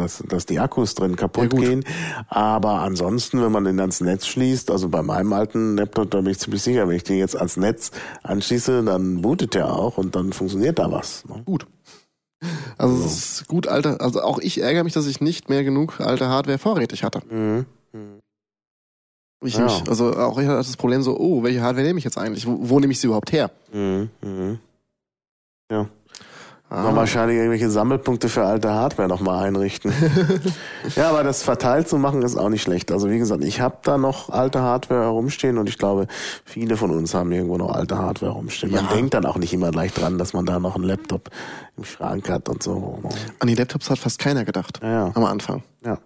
[0.00, 1.84] dass, dass die Akkus drin kaputt ja, gehen.
[2.28, 6.30] Aber ansonsten, wenn man den ans Netz schließt, also bei meinem alten Laptop, da bin
[6.30, 7.90] ich ziemlich sicher, wenn ich den jetzt ans Netz
[8.22, 11.26] anschließe, dann bootet der auch und dann funktioniert da was.
[11.26, 11.42] Ne?
[11.44, 11.66] Gut.
[12.78, 16.00] Also es ist gut, alte, also auch ich ärgere mich, dass ich nicht mehr genug
[16.00, 17.20] alte Hardware vorrätig hatte.
[17.28, 17.66] Mhm.
[19.42, 19.64] Ich ja.
[19.64, 19.88] nicht.
[19.88, 22.46] Also auch ich hatte das Problem so, oh, welche Hardware nehme ich jetzt eigentlich?
[22.46, 23.50] Wo, wo nehme ich sie überhaupt her?
[23.72, 24.10] Mhm.
[24.22, 24.58] Mhm.
[25.70, 25.88] Ja.
[26.70, 26.94] Ah.
[26.94, 29.90] wahrscheinlich irgendwelche Sammelpunkte für alte Hardware nochmal einrichten.
[30.96, 32.92] ja, aber das verteilt zu machen ist auch nicht schlecht.
[32.92, 36.08] Also wie gesagt, ich habe da noch alte Hardware herumstehen und ich glaube,
[36.44, 38.70] viele von uns haben irgendwo noch alte Hardware herumstehen.
[38.72, 38.92] Man ja.
[38.92, 41.30] denkt dann auch nicht immer gleich dran, dass man da noch einen Laptop
[41.78, 42.98] im Schrank hat und so.
[43.38, 44.80] An die Laptops hat fast keiner gedacht.
[44.82, 45.12] Ja, ja.
[45.14, 45.62] Am Anfang.
[45.86, 45.98] Ja.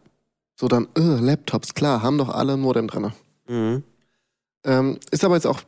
[0.55, 3.11] So dann, äh, Laptops, klar, haben doch alle ein Modem drin.
[3.49, 3.83] Mhm.
[4.65, 5.61] Ähm, ist aber jetzt auch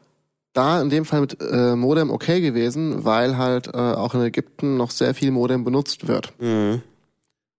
[0.53, 4.77] da in dem Fall mit äh, Modem okay gewesen, weil halt äh, auch in Ägypten
[4.77, 6.33] noch sehr viel Modem benutzt wird.
[6.41, 6.83] Mhm.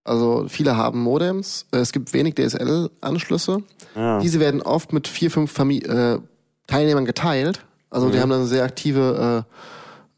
[0.06, 3.64] Also viele haben Modems, äh, es gibt wenig DSL-Anschlüsse.
[3.96, 4.20] Ja.
[4.20, 6.20] Diese werden oft mit vier, fünf Famili äh,
[6.68, 7.66] Teilnehmern geteilt.
[7.90, 8.12] Also mhm.
[8.12, 9.46] die haben dann eine sehr aktive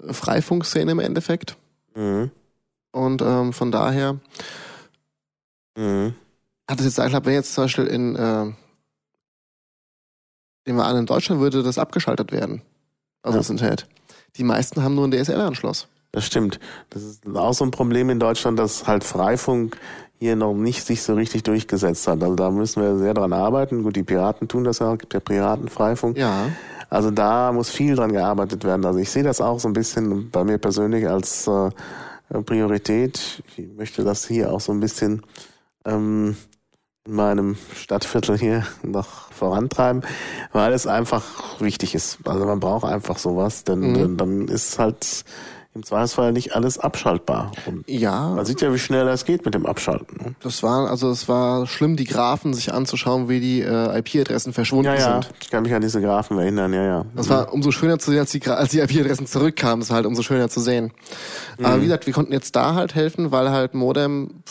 [0.03, 1.57] äh, Freifunkszene im Endeffekt.
[1.95, 2.31] Mhm.
[2.91, 4.17] Und ähm, von daher
[5.77, 6.13] mhm.
[6.69, 8.51] hat es jetzt, ich glaube, wenn jetzt zum Beispiel in äh,
[10.67, 12.61] nehmen wir an, in Deutschland würde das abgeschaltet werden.
[13.23, 13.39] Also ja.
[13.39, 13.87] das Internet.
[14.35, 15.87] Die meisten haben nur einen DSL-Anschluss.
[16.11, 16.59] Das stimmt.
[16.89, 19.77] Das ist auch so ein Problem in Deutschland, dass halt Freifunk
[20.19, 22.23] hier noch nicht sich so richtig durchgesetzt hat.
[22.23, 23.83] Also da müssen wir sehr dran arbeiten.
[23.83, 26.17] Gut, die Piraten tun das ja, gibt ja Piratenfreifunk.
[26.17, 26.47] Ja.
[26.89, 28.85] Also da muss viel dran gearbeitet werden.
[28.85, 31.69] Also ich sehe das auch so ein bisschen bei mir persönlich als äh,
[32.45, 33.43] Priorität.
[33.55, 35.21] Ich möchte das hier auch so ein bisschen
[35.85, 36.35] ähm,
[37.07, 40.03] in meinem Stadtviertel hier noch vorantreiben,
[40.51, 41.23] weil es einfach
[41.59, 42.19] wichtig ist.
[42.25, 43.93] Also man braucht einfach sowas, denn, mhm.
[43.93, 45.23] denn dann ist halt
[45.73, 47.51] im Zweifelsfall nicht alles abschaltbar.
[47.67, 48.29] Und ja.
[48.29, 50.17] Man sieht ja, wie schnell das geht mit dem Abschalten.
[50.17, 50.35] Ne?
[50.41, 54.85] Das war, also es war schlimm, die Graphen sich anzuschauen, wie die äh, IP-Adressen verschwunden
[54.87, 55.21] ja, ja.
[55.21, 55.33] sind.
[55.39, 57.05] Ich kann mich an diese Graphen erinnern, ja, ja.
[57.15, 59.81] Das war umso schöner zu sehen, als die, als die IP-Adressen zurückkamen.
[59.81, 60.91] Das war halt umso schöner zu sehen.
[61.59, 61.65] Mhm.
[61.65, 64.41] Aber wie gesagt, wir konnten jetzt da halt helfen, weil halt Modem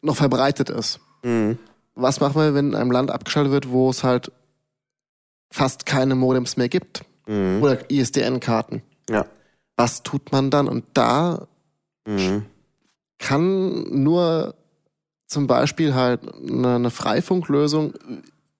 [0.00, 1.00] noch verbreitet ist.
[1.24, 1.58] Mhm
[1.94, 4.32] was machen wir, wenn in einem Land abgeschaltet wird, wo es halt
[5.50, 7.04] fast keine Modems mehr gibt?
[7.26, 7.62] Mhm.
[7.62, 8.82] Oder ISDN-Karten.
[9.08, 9.26] Ja.
[9.76, 10.68] Was tut man dann?
[10.68, 11.46] Und da
[12.06, 12.46] mhm.
[13.18, 14.54] kann nur
[15.26, 17.94] zum Beispiel halt eine, eine Freifunklösung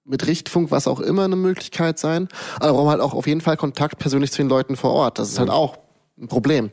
[0.05, 2.27] mit Richtfunk, was auch immer, eine Möglichkeit sein.
[2.59, 5.19] Aber brauchen halt auch auf jeden Fall Kontakt persönlich zu den Leuten vor Ort.
[5.19, 5.77] Das ist halt auch
[6.17, 6.71] ein Problem.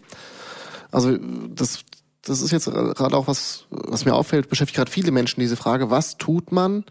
[0.90, 1.84] Also das
[2.22, 5.90] das ist jetzt gerade auch was, was mir auffällt, beschäftigt gerade viele Menschen diese Frage,
[5.90, 6.84] was tut man,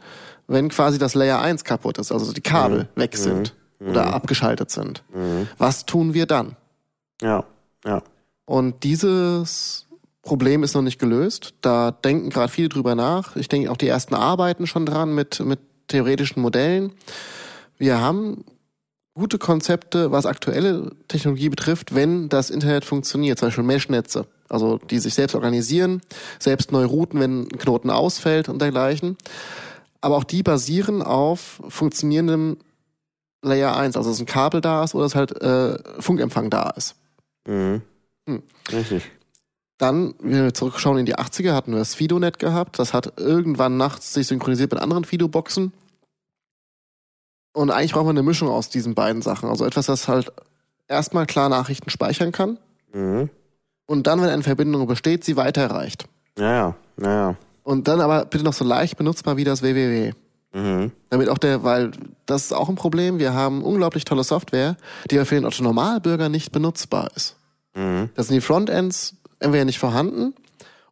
[0.48, 3.02] wenn quasi das Layer 1 kaputt ist, also die Kabel mhm.
[3.02, 3.90] weg sind mhm.
[3.90, 4.14] oder mhm.
[4.14, 5.04] abgeschaltet sind.
[5.14, 5.48] Mhm.
[5.58, 6.56] Was tun wir dann?
[7.22, 7.44] Ja,
[7.86, 8.02] ja.
[8.46, 9.86] Und dieses
[10.24, 11.54] Problem ist noch nicht gelöst.
[11.62, 13.36] Da denken gerade viele drüber nach.
[13.36, 16.94] Ich denke auch die ersten arbeiten schon dran mit, mit theoretischen Modellen.
[17.78, 18.44] Wir haben
[19.14, 25.00] gute Konzepte, was aktuelle Technologie betrifft, wenn das Internet funktioniert, zum Beispiel Meshnetze, also die
[25.00, 26.02] sich selbst organisieren,
[26.40, 29.18] selbst neue Routen, wenn ein Knoten ausfällt und dergleichen.
[30.02, 32.58] Aber auch die basieren auf funktionierendem
[33.42, 36.96] Layer 1, also dass ein Kabel da ist oder dass halt äh, Funkempfang da ist.
[37.48, 37.82] Mhm.
[38.28, 38.44] Hm.
[38.72, 39.12] Richtig.
[39.78, 42.80] Dann, wenn wir zurückschauen in die 80er, hatten wir das FidoNet gehabt.
[42.80, 45.72] Das hat irgendwann nachts sich synchronisiert mit anderen Fido-Boxen.
[47.54, 49.50] Und eigentlich brauchen wir eine Mischung aus diesen beiden Sachen.
[49.50, 50.34] Also etwas, das halt
[50.88, 52.58] erstmal klar Nachrichten speichern kann.
[52.94, 53.30] Mhm.
[53.90, 56.06] Und dann, wenn eine Verbindung besteht, sie weiterreicht.
[56.38, 57.36] Ja, ja, ja, ja.
[57.64, 60.14] Und dann aber bitte noch so leicht benutzbar wie das www.
[60.54, 60.92] Mhm.
[61.10, 61.90] Damit auch der, weil
[62.28, 63.18] das ist auch ein Problem.
[63.18, 64.78] Wir haben unglaublich tolle Software,
[65.10, 67.36] die aber für den Otto Normalbürger nicht benutzbar ist.
[67.74, 68.10] Mhm.
[68.14, 70.36] Das sind die Frontends entweder nicht vorhanden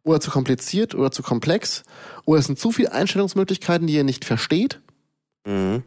[0.02, 1.84] oder zu kompliziert oder zu komplex
[2.24, 4.80] oder es sind zu viele Einstellungsmöglichkeiten, die ihr nicht versteht.
[5.46, 5.84] Mhm.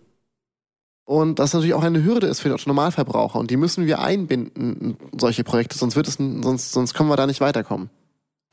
[1.05, 3.39] Und das natürlich auch eine Hürde ist für den Normalverbraucher.
[3.39, 7.17] Und die müssen wir einbinden in solche Projekte, sonst wird es, sonst, sonst können wir
[7.17, 7.89] da nicht weiterkommen.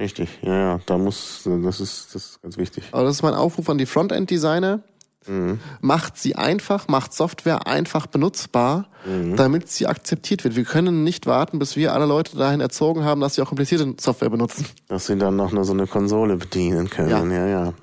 [0.01, 2.85] Richtig, ja, ja, da muss, das ist, das ist ganz wichtig.
[2.93, 4.81] Aber das ist mein Aufruf an die Frontend-Designer.
[5.27, 5.59] Mhm.
[5.81, 9.37] Macht sie einfach, macht Software einfach benutzbar, mhm.
[9.37, 10.55] damit sie akzeptiert wird.
[10.55, 13.95] Wir können nicht warten, bis wir alle Leute dahin erzogen haben, dass sie auch komplizierte
[14.01, 14.67] Software benutzen.
[14.87, 17.11] Dass sie dann noch nur so eine Konsole bedienen können.
[17.11, 17.47] Ja, ja.
[17.47, 17.75] ja.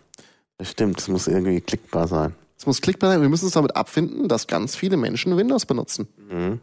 [0.57, 2.33] Das stimmt, es muss irgendwie klickbar sein.
[2.57, 3.21] Es muss klickbar sein.
[3.21, 6.07] Wir müssen uns damit abfinden, dass ganz viele Menschen Windows benutzen.
[6.29, 6.59] Mhm.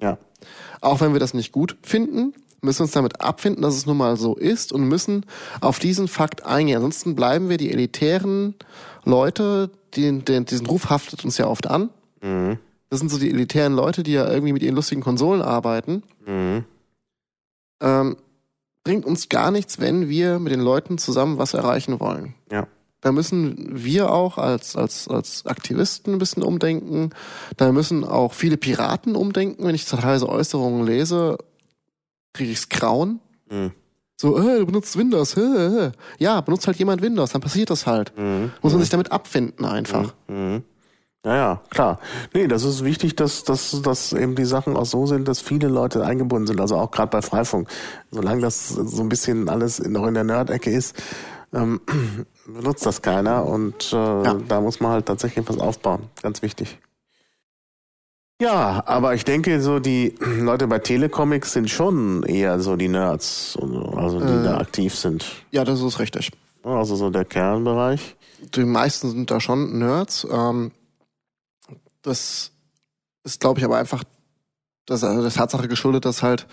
[0.00, 0.18] Ja.
[0.80, 3.96] Auch wenn wir das nicht gut finden, müssen wir uns damit abfinden, dass es nun
[3.96, 5.26] mal so ist und müssen
[5.60, 6.76] auf diesen Fakt eingehen.
[6.76, 8.54] Ansonsten bleiben wir die elitären
[9.04, 11.90] Leute, die, die, diesen Ruf haftet uns ja oft an.
[12.22, 12.58] Mhm.
[12.88, 16.02] Das sind so die elitären Leute, die ja irgendwie mit ihren lustigen Konsolen arbeiten.
[16.26, 16.64] Mhm.
[17.80, 18.16] Ähm,
[18.84, 22.34] bringt uns gar nichts, wenn wir mit den Leuten zusammen was erreichen wollen.
[22.50, 22.66] Ja.
[23.02, 27.10] Da müssen wir auch als, als, als Aktivisten ein bisschen umdenken.
[27.56, 29.66] Da müssen auch viele Piraten umdenken.
[29.66, 31.36] Wenn ich teilweise Äußerungen lese,
[32.32, 33.18] kriege ich's Grauen.
[33.50, 33.72] Mhm.
[34.16, 35.36] So, äh, du benutzt Windows.
[35.36, 35.92] Äh, äh.
[36.18, 38.16] Ja, benutzt halt jemand Windows, dann passiert das halt.
[38.16, 38.52] Mhm.
[38.62, 40.14] Muss man sich damit abfinden einfach.
[40.28, 40.36] Mhm.
[40.36, 40.62] mhm.
[41.24, 42.00] Ja, ja, klar.
[42.34, 45.68] Nee, das ist wichtig, dass, dass, dass eben die Sachen auch so sind, dass viele
[45.68, 46.60] Leute eingebunden sind.
[46.60, 47.68] Also auch gerade bei Freifunk.
[48.10, 51.00] Solange das so ein bisschen alles noch in der Nerd-Ecke ist,
[51.52, 51.80] ähm,
[52.46, 54.34] benutzt das keiner und äh, ja.
[54.48, 56.08] da muss man halt tatsächlich was aufbauen.
[56.22, 56.78] Ganz wichtig.
[58.40, 63.56] Ja, aber ich denke, so die Leute bei Telecomics sind schon eher so die Nerds,
[63.96, 65.24] also die äh, da aktiv sind.
[65.52, 66.32] Ja, das ist richtig.
[66.64, 68.16] Also so der Kernbereich.
[68.54, 70.26] Die meisten sind da schon Nerds.
[70.30, 70.72] Ähm,
[72.02, 72.50] das
[73.24, 74.02] ist, glaube ich, aber einfach
[74.86, 76.46] das, also der Tatsache geschuldet, dass halt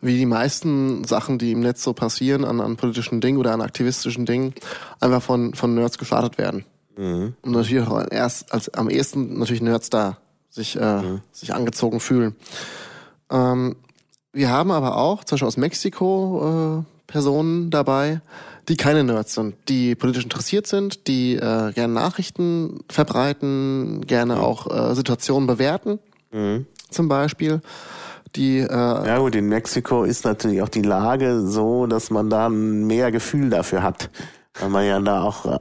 [0.00, 3.62] wie die meisten Sachen, die im Netz so passieren, an, an politischen Dingen oder an
[3.62, 4.54] aktivistischen Dingen,
[5.00, 6.64] einfach von, von Nerds gestartet werden.
[6.96, 7.34] Mhm.
[7.42, 10.18] Und natürlich auch erst als am ehesten natürlich Nerds da
[10.50, 11.20] sich, äh, mhm.
[11.32, 12.34] sich angezogen fühlen.
[13.30, 13.76] Ähm,
[14.32, 18.20] wir haben aber auch, zum Beispiel aus Mexiko, äh, Personen dabei,
[18.68, 24.40] die keine Nerds sind, die politisch interessiert sind, die äh, gerne Nachrichten verbreiten, gerne mhm.
[24.40, 25.98] auch äh, Situationen bewerten,
[26.32, 26.66] mhm.
[26.90, 27.60] zum Beispiel
[28.36, 28.58] die.
[28.58, 33.10] Äh, ja gut, in Mexiko ist natürlich auch die Lage so, dass man da mehr
[33.10, 34.10] Gefühl dafür hat,
[34.60, 35.58] weil man ja da auch äh,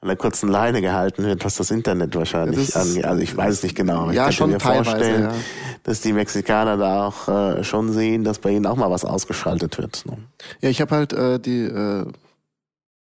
[0.00, 3.04] an der kurzen Leine gehalten wird, was das Internet wahrscheinlich das angeht.
[3.04, 4.08] Also ich weiß es nicht genau.
[4.08, 5.34] Ich ja, könnte schon mir vorstellen, ja.
[5.82, 9.78] dass die Mexikaner da auch äh, schon sehen, dass bei ihnen auch mal was ausgeschaltet
[9.78, 10.06] wird.
[10.06, 10.16] Ne?
[10.60, 12.06] Ja, ich habe halt äh, die, äh,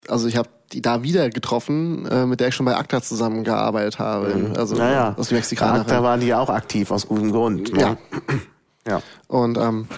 [0.08, 3.98] also ich habe die da wieder getroffen, äh, mit der ich schon bei ACTA zusammengearbeitet
[3.98, 4.34] habe.
[4.34, 4.56] Mhm.
[4.56, 5.80] Also naja, aus Mexikaner.
[5.80, 7.72] ACTA waren die auch aktiv aus gutem Grund.
[7.72, 7.80] Ne?
[7.80, 7.96] Ja.
[8.86, 9.02] Ja.
[9.28, 9.88] Und ähm,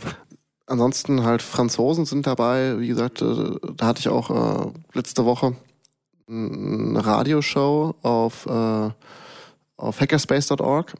[0.66, 2.78] ansonsten halt Franzosen sind dabei.
[2.78, 5.56] Wie gesagt, äh, da hatte ich auch äh, letzte Woche
[6.28, 8.90] eine Radioshow auf, äh,
[9.76, 10.94] auf hackerspace.org.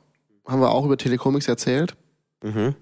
[0.47, 1.95] Haben wir auch über Telecomics erzählt.
[2.42, 2.75] Mhm.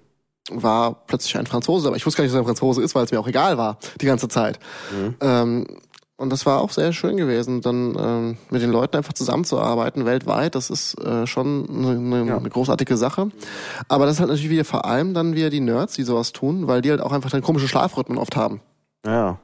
[0.49, 3.05] War plötzlich ein Franzose, aber ich wusste gar nicht, dass er ein Franzose ist, weil
[3.05, 4.59] es mir auch egal war, die ganze Zeit.
[4.91, 5.15] Mhm.
[5.21, 5.67] Ähm,
[6.21, 10.53] und das war auch sehr schön gewesen, dann ähm, mit den Leuten einfach zusammenzuarbeiten, weltweit.
[10.53, 12.37] Das ist äh, schon eine, eine, ja.
[12.37, 13.31] großartige Sache.
[13.87, 16.67] Aber das ist halt natürlich wieder vor allem dann wieder die Nerds, die sowas tun,
[16.67, 18.61] weil die halt auch einfach einen komischen Schlafrhythmen oft haben.
[19.03, 19.39] Ja.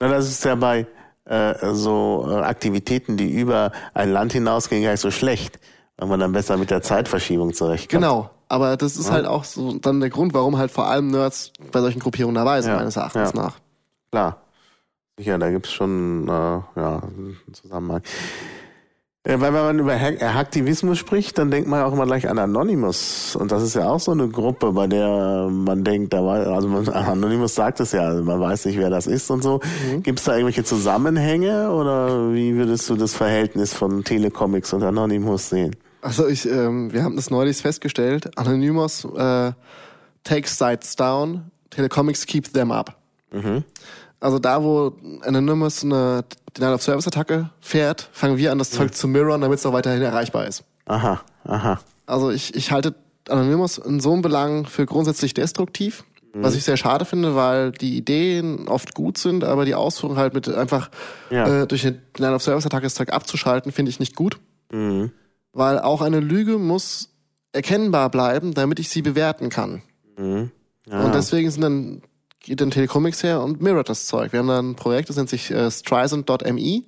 [0.00, 0.86] Na, das ist ja bei
[1.26, 5.60] äh, so äh, Aktivitäten, die über ein Land hinausgehen, gar nicht so schlecht,
[5.98, 8.02] weil man dann besser mit der Zeitverschiebung zurechtkommt.
[8.02, 8.30] Genau.
[8.48, 9.12] Aber das ist ja.
[9.12, 12.62] halt auch so dann der Grund, warum halt vor allem Nerds bei solchen Gruppierungen dabei
[12.62, 12.78] sind, ja.
[12.78, 13.56] meines Erachtens nach.
[14.10, 14.43] Klar.
[15.18, 18.02] Ja, da gibt's schon äh, ja, einen Zusammenhang.
[19.26, 23.36] Äh, weil wenn man über Hacktivismus spricht, dann denkt man auch immer gleich an Anonymous.
[23.36, 26.68] Und das ist ja auch so eine Gruppe, bei der man denkt, da war, also
[26.68, 29.60] man, Anonymous sagt es ja, also man weiß nicht, wer das ist und so.
[29.90, 30.02] Mhm.
[30.02, 35.48] Gibt es da irgendwelche Zusammenhänge oder wie würdest du das Verhältnis von Telecomics und Anonymous
[35.48, 35.74] sehen?
[36.02, 38.36] Also ich, ähm, wir haben das neulich festgestellt.
[38.36, 39.52] Anonymous äh,
[40.22, 43.03] takes sites down, Telecomics keep them up.
[43.32, 43.64] Mhm.
[44.20, 49.58] Also da, wo Anonymous eine Denial-of-Service-Attacke fährt, fangen wir an, das Zeug zu mirrorn, damit
[49.58, 50.64] es auch weiterhin erreichbar ist.
[50.86, 51.80] Aha, aha.
[52.06, 52.94] Also ich, ich halte
[53.28, 56.42] Anonymous in so einem Belang für grundsätzlich destruktiv, mhm.
[56.42, 60.34] was ich sehr schade finde, weil die Ideen oft gut sind, aber die Ausführung halt
[60.34, 60.90] mit einfach
[61.30, 61.62] ja.
[61.62, 64.38] äh, durch eine Denial-of-Service-Attacke das Zeug abzuschalten, finde ich nicht gut.
[64.72, 65.10] Mhm.
[65.52, 67.10] Weil auch eine Lüge muss
[67.52, 69.82] erkennbar bleiben, damit ich sie bewerten kann.
[70.18, 70.50] Mhm.
[70.86, 71.04] Ja.
[71.04, 72.02] Und deswegen sind dann
[72.44, 74.32] geht dann Telecomics her und mirrort das Zeug.
[74.32, 76.82] Wir haben da ein Projekt, das nennt sich äh, Streisand.me.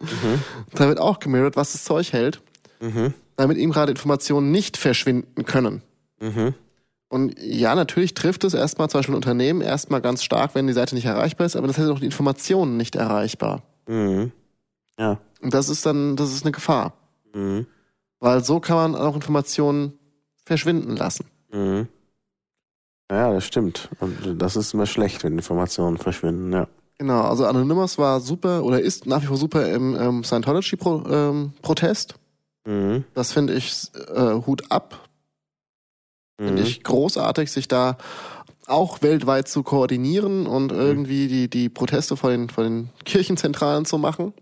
[0.00, 0.42] Mhm.
[0.72, 2.40] Da wird auch gemirrored, was das Zeug hält,
[2.80, 3.12] mhm.
[3.36, 5.82] damit eben gerade Informationen nicht verschwinden können.
[6.20, 6.54] Mhm.
[7.08, 10.72] Und ja, natürlich trifft es erstmal zum Beispiel ein Unternehmen erstmal ganz stark, wenn die
[10.72, 13.62] Seite nicht erreichbar ist, aber das heißt auch die Informationen nicht erreichbar.
[13.86, 14.32] Mhm.
[14.98, 15.18] Ja.
[15.40, 16.94] Und das ist dann, das ist eine Gefahr.
[17.34, 17.66] Mhm.
[18.20, 19.98] Weil so kann man auch Informationen
[20.44, 21.26] verschwinden lassen.
[21.52, 21.88] Mhm.
[23.10, 23.88] Ja, das stimmt.
[24.00, 26.68] Und das ist immer schlecht, wenn Informationen verschwinden, ja.
[26.98, 32.14] Genau, also Anonymous war super oder ist nach wie vor super im ähm, Scientology-Protest.
[32.66, 33.04] ähm, mhm.
[33.14, 35.08] Das finde ich äh, Hut ab.
[36.38, 36.68] Finde mhm.
[36.68, 37.96] ich großartig, sich da
[38.66, 40.78] auch weltweit zu koordinieren und mhm.
[40.78, 44.34] irgendwie die, die Proteste vor den, vor den Kirchenzentralen zu machen.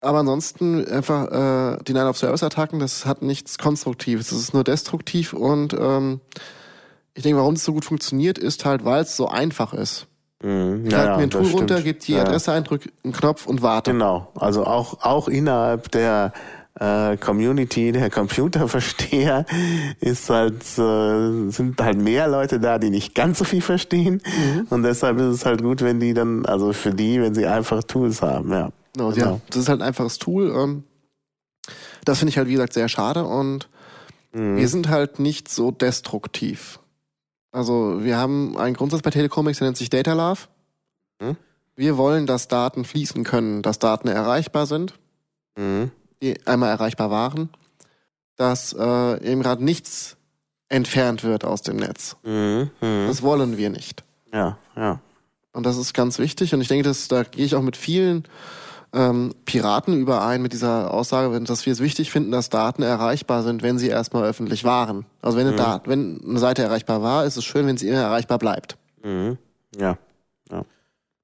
[0.00, 4.30] Aber ansonsten einfach äh, Denial of Service Attacken, das hat nichts Konstruktives.
[4.30, 6.20] Das ist nur destruktiv und ähm,
[7.14, 10.06] ich denke, warum es so gut funktioniert, ist halt, weil es so einfach ist.
[10.42, 10.86] Mhm.
[10.86, 12.56] Ich ja, halte mir ein Tool runter, gebe die Adresse ja.
[12.56, 13.92] ein, drücke einen Knopf und warte.
[13.92, 14.28] Genau.
[14.34, 16.32] Also auch, auch innerhalb der
[16.78, 19.44] äh, Community der Computerversteher
[20.00, 24.22] ist halt, äh, sind halt mehr Leute da, die nicht ganz so viel verstehen.
[24.24, 24.66] Mhm.
[24.70, 27.84] Und deshalb ist es halt gut, wenn die dann, also für die, wenn sie einfach
[27.84, 28.70] Tools haben, ja.
[28.94, 29.26] Genau, genau.
[29.26, 29.40] ja.
[29.48, 30.50] Das ist halt ein einfaches Tool.
[30.56, 30.84] Ähm,
[32.04, 33.68] das finde ich halt, wie gesagt, sehr schade und
[34.32, 34.56] mhm.
[34.56, 36.80] wir sind halt nicht so destruktiv.
[37.52, 40.42] Also wir haben einen Grundsatz bei Telecomics, der nennt sich Data Love.
[41.20, 41.36] Mhm.
[41.76, 44.94] Wir wollen, dass Daten fließen können, dass Daten erreichbar sind,
[45.56, 45.90] mhm.
[46.22, 47.48] die einmal erreichbar waren,
[48.36, 50.16] dass äh, eben gerade nichts
[50.68, 52.16] entfernt wird aus dem Netz.
[52.22, 52.70] Mhm.
[52.80, 53.06] mhm.
[53.08, 54.04] Das wollen wir nicht.
[54.32, 55.00] Ja, ja.
[55.52, 56.54] Und das ist ganz wichtig.
[56.54, 58.24] Und ich denke, dass, da gehe ich auch mit vielen
[58.92, 63.62] ähm, Piraten überein mit dieser Aussage, dass wir es wichtig finden, dass Daten erreichbar sind,
[63.62, 65.06] wenn sie erstmal öffentlich waren.
[65.22, 65.58] Also wenn eine, mhm.
[65.58, 68.76] Dat wenn eine Seite erreichbar war, ist es schön, wenn sie immer erreichbar bleibt.
[69.02, 69.38] Mhm.
[69.76, 69.82] Ja.
[69.82, 69.98] ja.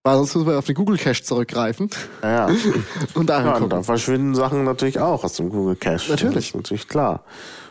[0.07, 1.90] Weil sonst müssen wir auf den Google Cache zurückgreifen.
[2.23, 2.49] Ja.
[3.14, 6.12] und da ja, und dann verschwinden Sachen natürlich auch aus dem Google Cache.
[6.12, 6.35] Natürlich.
[6.35, 7.25] Das ist natürlich klar.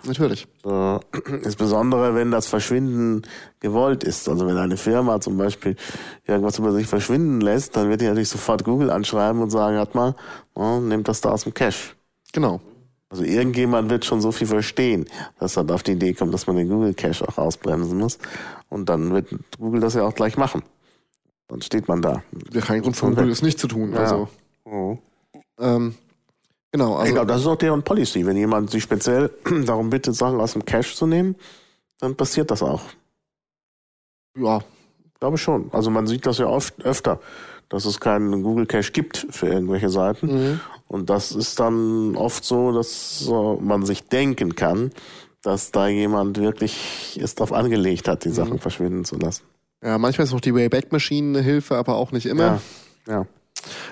[0.05, 0.45] Natürlich.
[0.61, 0.99] So,
[1.43, 3.21] insbesondere wenn das Verschwinden
[3.61, 4.27] gewollt ist.
[4.27, 5.77] Also wenn eine Firma zum Beispiel
[6.25, 9.95] irgendwas über sich verschwinden lässt, dann wird die natürlich sofort Google anschreiben und sagen, hat
[9.95, 10.13] mal,
[10.55, 11.93] oh, nehmt das da aus dem Cache.
[12.33, 12.59] Genau.
[13.07, 15.05] Also irgendjemand wird schon so viel verstehen,
[15.39, 18.17] dass er auf die Idee kommt, dass man den Google Cache auch ausbremsen muss.
[18.67, 20.63] Und dann wird Google das ja auch gleich machen.
[21.47, 22.23] Dann steht man da.
[22.51, 23.93] Ja, kein Grund für Google, es nicht zu tun.
[23.93, 23.99] Ja.
[23.99, 24.27] Also.
[24.65, 24.97] Oh.
[25.59, 25.95] Ähm,
[26.71, 26.95] genau.
[26.95, 28.25] Also, ich glaube, das ist auch deren Policy.
[28.25, 29.29] Wenn jemand sich speziell
[29.65, 31.35] darum bittet, Sachen aus dem Cache zu nehmen,
[31.99, 32.81] dann passiert das auch.
[34.37, 34.61] Ja.
[35.19, 35.69] Glaube schon.
[35.71, 37.19] Also man sieht das ja oft öfter,
[37.69, 40.27] dass es keinen Google Cache gibt für irgendwelche Seiten.
[40.27, 40.59] Mhm.
[40.87, 43.27] Und das ist dann oft so, dass
[43.59, 44.91] man sich denken kann,
[45.41, 48.59] dass da jemand wirklich es darauf angelegt hat, die Sachen mhm.
[48.59, 49.43] verschwinden zu lassen.
[49.85, 52.59] Ja, manchmal ist noch die Wayback Machine eine Hilfe, aber auch nicht immer.
[53.07, 53.25] Ja.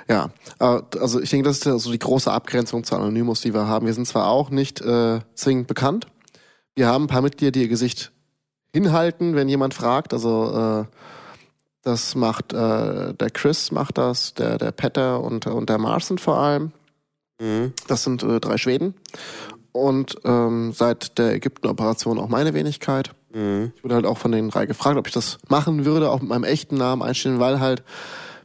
[0.09, 0.29] Ja,
[0.59, 3.85] ja also ich denke, das ist so die große Abgrenzung zu Anonymous, die wir haben.
[3.85, 6.07] Wir sind zwar auch nicht äh, zwingend bekannt.
[6.75, 8.11] Wir haben ein paar Mitglieder, die ihr Gesicht
[8.73, 10.13] hinhalten, wenn jemand fragt.
[10.13, 10.95] Also äh,
[11.83, 16.37] das macht äh, der Chris macht das, der der Petter und und der Marcin vor
[16.37, 16.71] allem.
[17.39, 17.73] Mhm.
[17.87, 18.95] Das sind äh, drei Schweden
[19.73, 23.11] und ähm, seit der Ägypten-Operation auch meine Wenigkeit.
[23.33, 23.71] Mhm.
[23.75, 26.29] Ich wurde halt auch von den drei gefragt, ob ich das machen würde, auch mit
[26.29, 27.83] meinem echten Namen einstellen, weil halt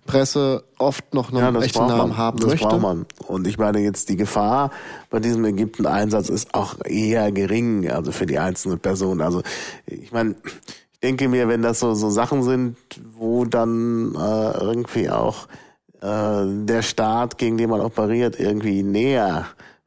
[0.08, 2.16] Presse oft noch einen ja, echten Namen man.
[2.16, 2.66] haben das möchte.
[2.66, 3.06] Braucht man.
[3.26, 4.70] Und ich meine jetzt die Gefahr
[5.10, 9.20] bei diesem Ägypten-Einsatz ist auch eher gering, also für die einzelne Person.
[9.20, 9.42] Also
[9.86, 10.34] ich meine,
[10.92, 12.76] ich denke mir, wenn das so so Sachen sind,
[13.12, 15.46] wo dann äh, irgendwie auch
[16.00, 19.46] äh, der Staat, gegen den man operiert, irgendwie näher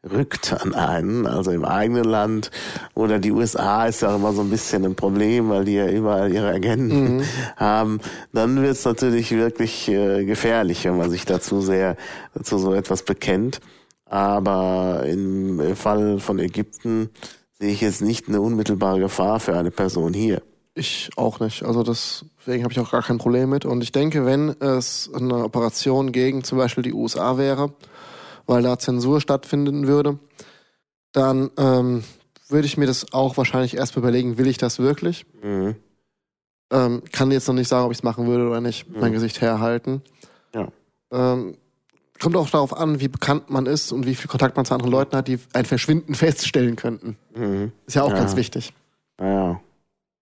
[0.09, 2.49] rückt an einen, also im eigenen Land
[2.95, 6.33] oder die USA ist ja immer so ein bisschen ein Problem, weil die ja überall
[6.33, 7.23] ihre Agenten mhm.
[7.55, 7.99] haben,
[8.33, 11.97] dann wird es natürlich wirklich äh, gefährlich, wenn man sich dazu sehr
[12.41, 13.59] zu so etwas bekennt.
[14.05, 17.09] Aber im Fall von Ägypten
[17.59, 20.41] sehe ich jetzt nicht eine unmittelbare Gefahr für eine Person hier.
[20.73, 21.63] Ich auch nicht.
[21.63, 23.65] Also deswegen habe ich auch gar kein Problem mit.
[23.65, 27.73] Und ich denke, wenn es eine Operation gegen zum Beispiel die USA wäre,
[28.45, 30.19] weil da Zensur stattfinden würde,
[31.11, 32.03] dann ähm,
[32.47, 35.25] würde ich mir das auch wahrscheinlich erst überlegen, will ich das wirklich?
[35.41, 35.75] Mhm.
[36.71, 38.99] Ähm, kann jetzt noch nicht sagen, ob ich es machen würde oder nicht, mhm.
[38.99, 40.01] mein Gesicht herhalten.
[40.53, 40.67] Ja.
[41.11, 41.57] Ähm,
[42.21, 44.91] kommt auch darauf an, wie bekannt man ist und wie viel Kontakt man zu anderen
[44.91, 47.17] Leuten hat, die ein Verschwinden feststellen könnten.
[47.35, 47.71] Mhm.
[47.85, 48.17] Ist ja auch ja.
[48.17, 48.73] ganz wichtig.
[49.19, 49.59] Ja.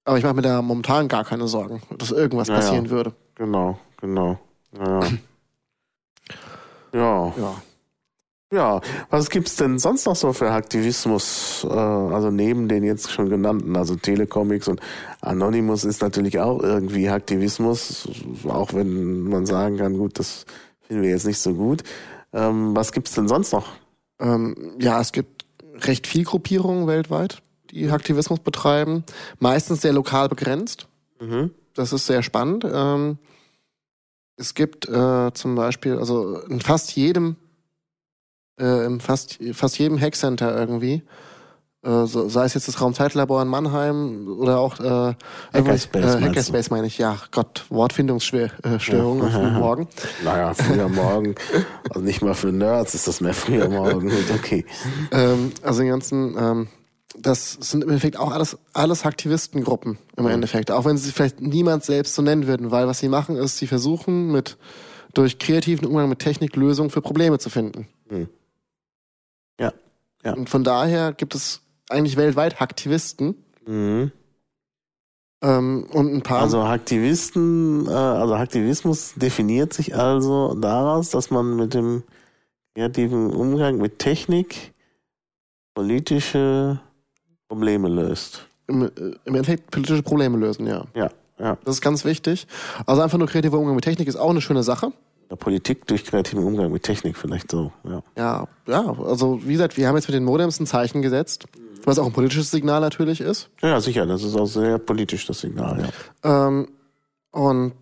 [0.06, 3.14] Aber ich mache mir da momentan gar keine Sorgen, dass irgendwas ja, passieren würde.
[3.36, 4.40] Genau, genau.
[4.76, 5.02] Ja.
[6.94, 7.34] ja.
[7.38, 7.62] ja.
[8.52, 8.82] Ja,
[9.12, 13.76] was gibt's denn sonst noch so für Aktivismus, äh, also neben den jetzt schon genannten,
[13.76, 14.82] also Telecomics und
[15.22, 18.10] Anonymous ist natürlich auch irgendwie Aktivismus,
[18.48, 20.48] auch wenn man sagen kann, gut, das
[20.82, 21.84] finden wir jetzt nicht so gut.
[22.34, 23.68] Ähm, was gibt's denn sonst noch?
[24.20, 25.46] Ähm, ja, es gibt
[25.82, 29.04] recht viel Gruppierungen weltweit, die Aktivismus betreiben.
[29.38, 30.88] Meistens sehr lokal begrenzt.
[31.20, 31.52] Mhm.
[31.76, 32.66] Das ist sehr spannend.
[32.72, 33.20] Ähm,
[34.38, 37.36] es gibt äh, zum Beispiel, also in fast jedem,
[38.60, 41.04] äh, in fast, fast jedem Hackcenter irgendwie,
[41.82, 45.14] äh, so, sei es jetzt das Raumzeitlabor in Mannheim oder auch äh,
[45.54, 49.40] Hackerspace, äh, Hackerspace meine ich, ja, Gott, Wortfindungsstörung Ja.
[49.40, 49.88] am Morgen.
[50.24, 51.36] Naja, früher morgen.
[51.90, 54.12] Also nicht mal für Nerds ist das mehr früher morgen.
[54.36, 54.66] Okay.
[55.12, 56.68] Ähm, also den ganzen, ähm,
[57.18, 60.72] das sind im Endeffekt auch alles, alles Aktivistengruppen im Endeffekt.
[60.72, 63.68] Auch wenn sie vielleicht niemand selbst so nennen würden, weil was sie machen ist, sie
[63.68, 64.58] versuchen mit
[65.14, 67.88] durch kreativen Umgang mit Technik Lösungen für Probleme zu finden.
[69.60, 69.74] Ja.
[70.24, 70.34] Ja.
[70.34, 73.36] Und von daher gibt es eigentlich weltweit Aktivisten
[73.68, 74.12] Mhm.
[75.42, 76.42] ähm, und ein paar.
[76.42, 82.04] Also Aktivisten, äh, also Aktivismus definiert sich also daraus, dass man mit dem
[82.76, 84.74] kreativen Umgang mit Technik
[85.74, 86.80] politische
[87.48, 88.46] Probleme löst.
[88.68, 88.88] im, äh,
[89.26, 90.86] im Endeffekt politische Probleme lösen, ja.
[90.96, 91.58] Ja, ja.
[91.66, 92.46] Das ist ganz wichtig.
[92.86, 94.92] Also einfach nur kreativer Umgang mit Technik ist auch eine schöne Sache.
[95.30, 97.72] Oder Politik durch kreativen Umgang mit Technik vielleicht so.
[97.84, 98.04] Ja.
[98.18, 101.46] Ja, ja, also wie gesagt, wir haben jetzt mit den Modems ein Zeichen gesetzt,
[101.86, 103.50] was auch ein politisches Signal natürlich ist.
[103.62, 104.08] ja, sicher.
[104.08, 105.92] Das ist auch sehr politisch das Signal.
[106.24, 106.48] Ja.
[106.48, 106.68] Ähm,
[107.32, 107.74] und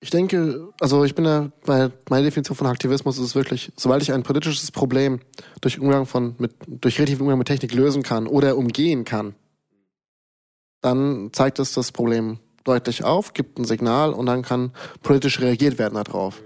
[0.00, 4.12] ich denke, also ich bin da, weil meine Definition von Aktivismus ist wirklich, sobald ich
[4.12, 5.20] ein politisches Problem
[5.60, 9.34] durch Umgang von, mit, durch kreativen Umgang mit Technik lösen kann oder umgehen kann,
[10.82, 15.78] dann zeigt es das Problem deutlich auf, gibt ein Signal und dann kann politisch reagiert
[15.78, 16.42] werden darauf.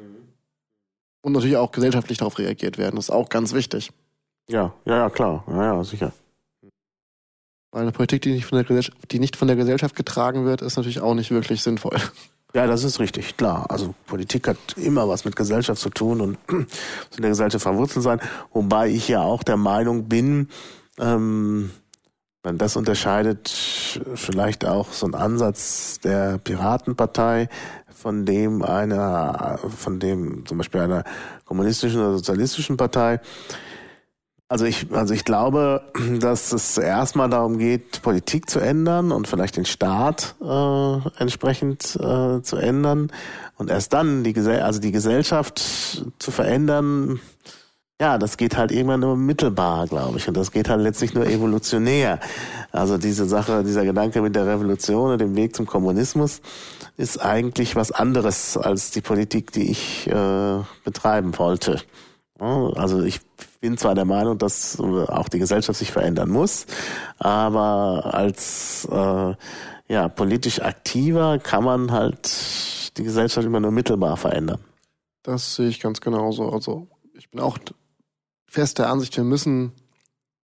[1.22, 2.96] Und natürlich auch gesellschaftlich darauf reagiert werden.
[2.96, 3.90] Das ist auch ganz wichtig.
[4.48, 5.44] Ja, ja, ja, klar.
[5.48, 6.12] Ja, ja, sicher.
[7.70, 10.62] Weil eine Politik, die nicht von der Gesellschaft, die nicht von der Gesellschaft getragen wird,
[10.62, 11.98] ist natürlich auch nicht wirklich sinnvoll.
[12.54, 13.66] Ja, das ist richtig, klar.
[13.68, 16.66] Also Politik hat immer was mit Gesellschaft zu tun und muss
[17.16, 18.20] in der Gesellschaft verwurzelt sein.
[18.52, 20.48] Wobei ich ja auch der Meinung bin,
[20.98, 21.70] ähm,
[22.48, 23.50] man das unterscheidet
[24.14, 27.50] vielleicht auch so ein Ansatz der Piratenpartei
[27.94, 31.04] von dem einer, von dem zum Beispiel einer
[31.44, 33.20] kommunistischen oder sozialistischen Partei.
[34.48, 39.28] Also ich, also ich glaube, dass es zuerst mal darum geht, Politik zu ändern und
[39.28, 43.12] vielleicht den Staat äh, entsprechend äh, zu ändern
[43.58, 45.58] und erst dann die Gesell also die Gesellschaft
[46.18, 47.20] zu verändern.
[48.00, 51.26] Ja, das geht halt irgendwann nur mittelbar, glaube ich, und das geht halt letztlich nur
[51.26, 52.20] evolutionär.
[52.70, 56.40] Also diese Sache, dieser Gedanke mit der Revolution und dem Weg zum Kommunismus
[56.96, 61.80] ist eigentlich was anderes als die Politik, die ich äh, betreiben wollte.
[62.38, 63.20] Also ich
[63.60, 66.66] bin zwar der Meinung, dass auch die Gesellschaft sich verändern muss,
[67.18, 69.34] aber als äh,
[69.88, 74.60] ja, politisch aktiver kann man halt die Gesellschaft immer nur mittelbar verändern.
[75.24, 76.48] Das sehe ich ganz genauso.
[76.48, 77.58] Also ich bin auch
[78.48, 79.72] fest der Ansicht, wir müssen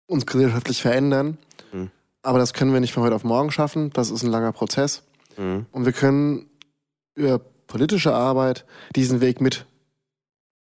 [0.06, 1.38] uns gesellschaftlich verändern.
[1.72, 1.90] Hm.
[2.22, 3.90] Aber das können wir nicht von heute auf morgen schaffen.
[3.90, 5.02] Das ist ein langer Prozess.
[5.36, 5.66] Mhm.
[5.72, 6.50] Und wir können
[7.14, 9.64] über politische Arbeit diesen Weg mit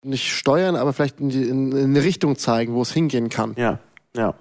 [0.02, 3.54] nicht steuern, aber vielleicht in, die, in, in eine Richtung zeigen, wo es hingehen kann.
[3.58, 3.80] Ja,
[4.16, 4.36] ja.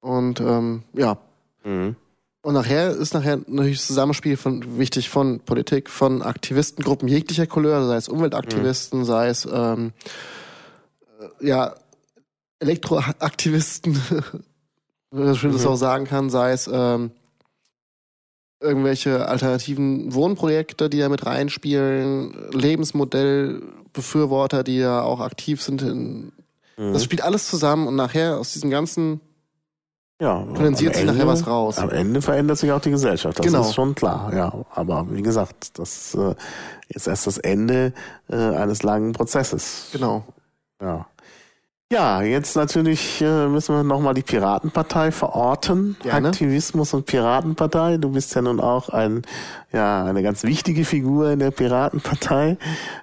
[0.00, 1.18] Und ähm, ja,
[1.64, 1.96] Mhm.
[2.42, 7.86] und nachher ist nachher natürlich das Zusammenspiel von wichtig von Politik, von Aktivistengruppen jeglicher Couleur,
[7.86, 9.92] sei es Umweltaktivisten, sei es ähm,
[11.20, 11.74] äh, ja
[12.60, 13.94] Elektroaktivisten,
[15.10, 15.66] wenn man das Mhm.
[15.66, 17.10] auch sagen kann, sei es ähm,
[18.60, 25.82] irgendwelche alternativen Wohnprojekte, die da mit reinspielen, Lebensmodellbefürworter, die ja auch aktiv sind.
[25.82, 26.32] In,
[26.76, 26.92] Mhm.
[26.92, 29.20] das spielt alles zusammen und nachher aus diesem ganzen
[30.20, 31.78] Ja, kondensiert sich nachher Ende- was raus.
[31.78, 33.60] Am Ende verändert sich auch die Gesellschaft, das Genau.
[33.62, 34.52] ist schon klar, ja.
[34.74, 36.34] Aber wie gesagt, das äh,
[36.88, 37.92] ist erst das Ende
[38.28, 39.86] äh, eines langen Prozesses.
[39.92, 40.24] Genau.
[40.82, 41.06] Ja.
[41.90, 45.96] Ja, jetzt natürlich äh, müssen wir nochmal die Piratenpartei verorten.
[46.02, 46.28] Gerne.
[46.28, 47.96] Aktivismus und Piratenpartei.
[47.96, 49.22] Du bist ja nun auch ein,
[49.72, 52.58] ja, eine ganz wichtige Figur in der Piratenpartei.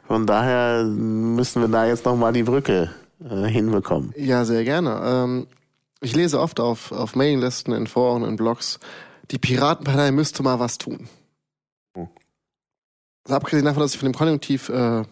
[0.06, 2.94] Von daher müssen wir da jetzt nochmal die Brücke
[3.28, 4.14] äh, hinbekommen.
[4.18, 5.02] Ja, sehr gerne.
[5.04, 5.48] Ähm,
[6.02, 8.80] ich lese oft auf, auf Mailinglisten, in Foren, in Blogs,
[9.32, 11.10] die Piratenpartei müsste mal was tun.
[11.96, 12.08] Hm.
[13.24, 15.06] Also abgesehen davon, dass ich von dem Konjunktiv äh,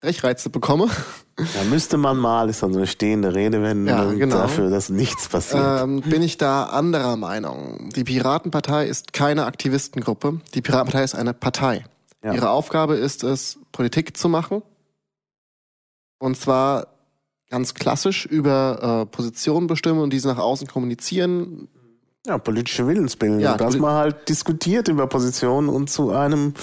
[0.00, 0.88] Brechreize bekomme,
[1.36, 4.38] Da müsste man mal, ist dann so eine stehende Redewendung Ja, genau.
[4.38, 5.82] dafür, dass nichts passiert.
[5.82, 7.90] ähm, bin ich da anderer Meinung.
[7.94, 10.40] Die Piratenpartei ist keine Aktivistengruppe.
[10.54, 11.84] Die Piratenpartei ist eine Partei.
[12.24, 12.32] Ja.
[12.32, 14.62] Ihre Aufgabe ist es, Politik zu machen.
[16.18, 16.86] Und zwar
[17.50, 21.68] ganz klassisch über äh, Positionen bestimmen und diese nach außen kommunizieren,
[22.26, 26.54] Ja, politische Willensbildung, Ja, dass man halt diskutiert über Positionen und zu einem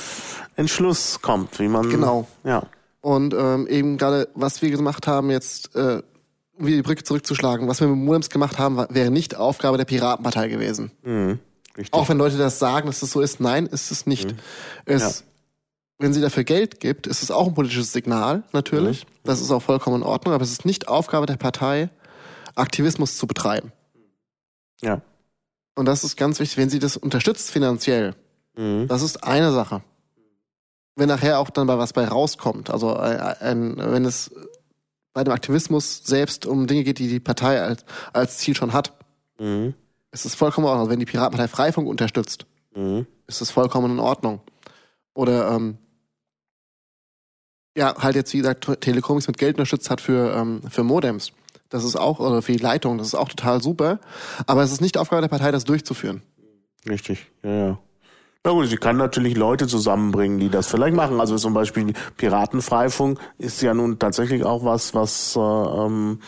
[0.55, 1.89] Entschluss kommt, wie man.
[1.91, 2.27] Genau.
[2.43, 2.63] Ja.
[3.03, 6.01] Und ähm, eben gerade, was wir gemacht haben, jetzt äh,
[6.57, 9.83] wieder die Brücke zurückzuschlagen, was wir mit Modems gemacht haben, war, wäre nicht Aufgabe der
[9.83, 10.89] Piratenpartei gewesen.
[11.03, 11.39] Mhm.
[11.91, 14.31] Auch wenn Leute das sagen, dass es das so ist, nein, ist es nicht.
[14.31, 14.37] Mhm.
[14.85, 15.25] Es, ja.
[15.97, 19.03] Wenn sie dafür Geld gibt, ist es auch ein politisches Signal, natürlich.
[19.03, 19.09] Mhm.
[19.25, 21.89] Das ist auch vollkommen in Ordnung, aber es ist nicht Aufgabe der Partei,
[22.55, 23.73] Aktivismus zu betreiben.
[24.79, 25.01] Ja.
[25.75, 28.15] Und das ist ganz wichtig, wenn sie das unterstützt finanziell.
[28.55, 28.87] Mhm.
[28.87, 29.81] Das ist eine Sache.
[30.95, 34.31] Wenn nachher auch dann bei was bei rauskommt, also ein, ein, wenn es
[35.13, 38.93] bei dem Aktivismus selbst um Dinge geht, die die Partei als, als Ziel schon hat,
[39.39, 39.73] mhm.
[40.11, 40.81] ist es vollkommen in Ordnung.
[40.81, 43.07] Also wenn die Piratenpartei Freifunk unterstützt, mhm.
[43.27, 44.41] ist es vollkommen in Ordnung.
[45.13, 45.77] Oder ähm,
[47.77, 51.31] ja, halt jetzt wie gesagt Telekoms mit Geld unterstützt hat für ähm, für Modems.
[51.69, 53.99] Das ist auch oder für die Leitung, das ist auch total super.
[54.45, 56.21] Aber es ist nicht Aufgabe der Partei, das durchzuführen.
[56.87, 57.79] Richtig, ja, ja.
[58.45, 61.21] Na gut, sie kann natürlich Leute zusammenbringen, die das vielleicht machen.
[61.21, 66.19] Also zum Beispiel Piratenfreifunk ist ja nun tatsächlich auch was, was äh, ähm,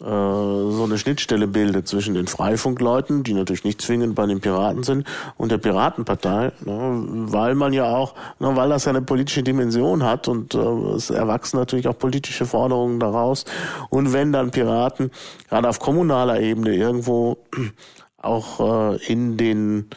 [0.00, 4.82] äh, so eine Schnittstelle bildet zwischen den Freifunkleuten, die natürlich nicht zwingend bei den Piraten
[4.82, 5.06] sind,
[5.36, 10.02] und der Piratenpartei, ne, weil man ja auch, ne, weil das ja eine politische Dimension
[10.02, 13.44] hat und äh, es erwachsen natürlich auch politische Forderungen daraus.
[13.90, 15.12] Und wenn dann Piraten
[15.48, 17.38] gerade auf kommunaler Ebene irgendwo
[18.16, 19.90] auch äh, in den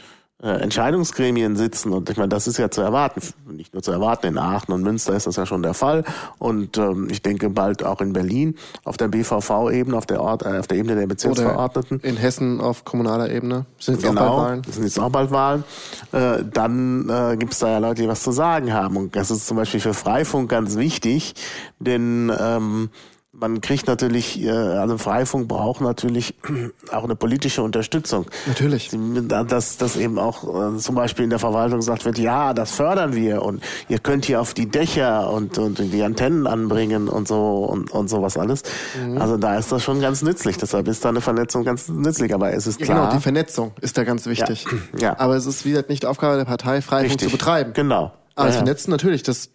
[0.44, 1.92] Entscheidungsgremien sitzen.
[1.92, 3.20] Und ich meine, das ist ja zu erwarten,
[3.50, 6.04] nicht nur zu erwarten, in Aachen und Münster ist das ja schon der Fall.
[6.38, 10.58] Und ähm, ich denke bald auch in Berlin auf der BVV-Ebene, auf der Ort, äh,
[10.58, 11.98] auf der Ebene der Bezirksverordneten.
[11.98, 13.64] Oder in Hessen auf kommunaler Ebene.
[13.78, 14.62] Sind jetzt genau, auch bald Wahlen.
[14.62, 15.64] Das sind jetzt auch bald Wahlen.
[16.12, 18.96] Äh, dann äh, gibt es da ja Leute, die was zu sagen haben.
[18.96, 21.34] Und das ist zum Beispiel für Freifunk ganz wichtig,
[21.78, 22.90] denn ähm,
[23.38, 26.34] man kriegt natürlich, äh, also Freifunk braucht natürlich
[26.92, 28.26] auch eine politische Unterstützung.
[28.46, 28.90] Natürlich.
[29.28, 33.14] Dass, dass eben auch äh, zum Beispiel in der Verwaltung gesagt wird, ja, das fördern
[33.14, 37.64] wir und ihr könnt hier auf die Dächer und, und die Antennen anbringen und so
[37.64, 38.62] und, und sowas alles.
[39.04, 39.20] Mhm.
[39.20, 40.56] Also da ist das schon ganz nützlich.
[40.56, 42.34] Deshalb ist da eine Vernetzung ganz nützlich.
[42.34, 43.00] Aber es ist ja, klar.
[43.00, 44.66] Genau, die Vernetzung ist da ganz wichtig.
[44.94, 45.00] Ja.
[45.00, 45.18] ja.
[45.18, 47.28] Aber es ist wieder nicht Aufgabe der Partei, Freifunk Richtig.
[47.28, 47.72] zu betreiben.
[47.74, 48.12] Genau.
[48.36, 49.50] Aber ja, das Vernetzen natürlich, das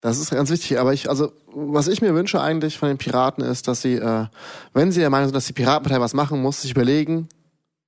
[0.00, 3.42] das ist ganz wichtig, aber ich, also, was ich mir wünsche eigentlich von den Piraten
[3.42, 4.26] ist, dass sie, äh,
[4.72, 7.28] wenn sie der Meinung sind, dass die Piratenpartei was machen muss, sich überlegen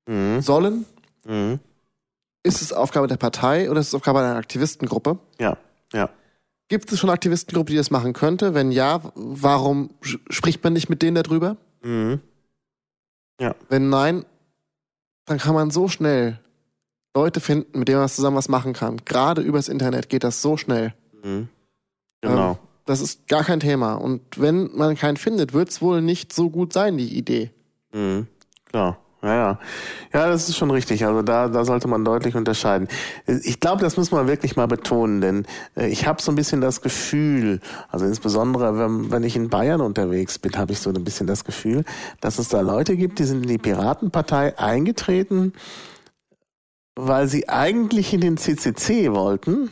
[0.06, 0.40] mhm.
[0.40, 0.86] sollen,
[1.24, 1.60] mhm.
[2.42, 5.18] ist es Aufgabe der Partei oder ist es Aufgabe einer Aktivistengruppe?
[5.38, 5.56] Ja,
[5.92, 6.10] ja.
[6.68, 8.54] Gibt es schon Aktivistengruppe, die das machen könnte?
[8.54, 11.56] Wenn ja, warum spricht man nicht mit denen darüber?
[11.82, 12.20] Mhm.
[13.40, 13.54] Ja.
[13.68, 14.24] Wenn nein,
[15.26, 16.40] dann kann man so schnell
[17.14, 18.98] Leute finden, mit denen man zusammen was machen kann.
[19.04, 20.94] Gerade übers Internet geht das so schnell.
[21.22, 21.48] Mhm.
[22.20, 22.52] Genau.
[22.52, 23.94] Ähm, das ist gar kein Thema.
[23.94, 27.50] Und wenn man keinen findet, wird es wohl nicht so gut sein, die Idee.
[27.92, 28.26] Mhm.
[28.64, 28.98] Klar.
[29.22, 29.58] Ja, ja.
[30.14, 31.04] Ja, das ist schon richtig.
[31.04, 32.88] Also da, da sollte man deutlich unterscheiden.
[33.26, 35.46] Ich glaube, das muss man wirklich mal betonen, denn
[35.76, 37.60] äh, ich habe so ein bisschen das Gefühl,
[37.90, 41.44] also insbesondere wenn, wenn ich in Bayern unterwegs bin, habe ich so ein bisschen das
[41.44, 41.84] Gefühl,
[42.22, 45.52] dass es da Leute gibt, die sind in die Piratenpartei eingetreten,
[46.96, 49.70] weil sie eigentlich in den CCC wollten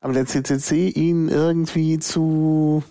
[0.00, 2.82] aber der CCC ihn irgendwie zu,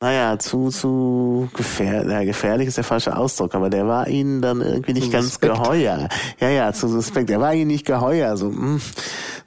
[0.00, 4.60] naja, zu, zu gefähr, ja, gefährlich ist der falsche Ausdruck, aber der war ihnen dann
[4.60, 6.08] irgendwie nicht ganz geheuer.
[6.40, 7.28] Ja, ja, zu suspekt.
[7.28, 8.80] Der war ihnen nicht geheuer, so, mh, hm,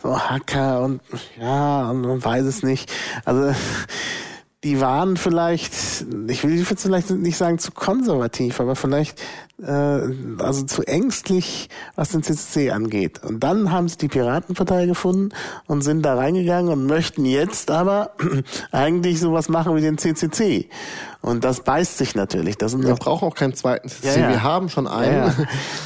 [0.02, 1.02] so Hacker und,
[1.40, 2.92] ja, und man weiß es nicht.
[3.26, 3.54] Also,
[4.66, 5.74] die waren vielleicht,
[6.28, 9.22] ich will vielleicht nicht sagen zu konservativ, aber vielleicht
[9.62, 9.72] äh,
[10.40, 13.24] also zu ängstlich, was den CCC angeht.
[13.24, 15.30] Und dann haben sie die Piratenpartei gefunden
[15.68, 18.16] und sind da reingegangen und möchten jetzt aber
[18.72, 20.68] eigentlich sowas machen wie den CCC.
[21.26, 22.56] Und das beißt sich natürlich.
[22.56, 24.08] Das Wir brauchen auch keinen zweiten CCC.
[24.08, 24.30] Ja, ja.
[24.30, 25.28] Wir haben schon einen.
[25.28, 25.34] Ja,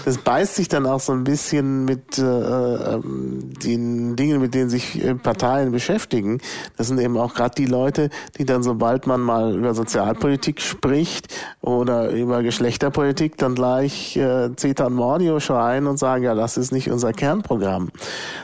[0.04, 4.70] das beißt sich dann auch so ein bisschen mit äh, ähm, den Dingen, mit denen
[4.70, 6.42] sich äh, Parteien beschäftigen.
[6.76, 11.34] Das sind eben auch gerade die Leute, die dann, sobald man mal über Sozialpolitik spricht
[11.62, 16.92] oder über Geschlechterpolitik, dann gleich äh, Zetan Mordio schreien und sagen, ja, das ist nicht
[16.92, 17.92] unser Kernprogramm.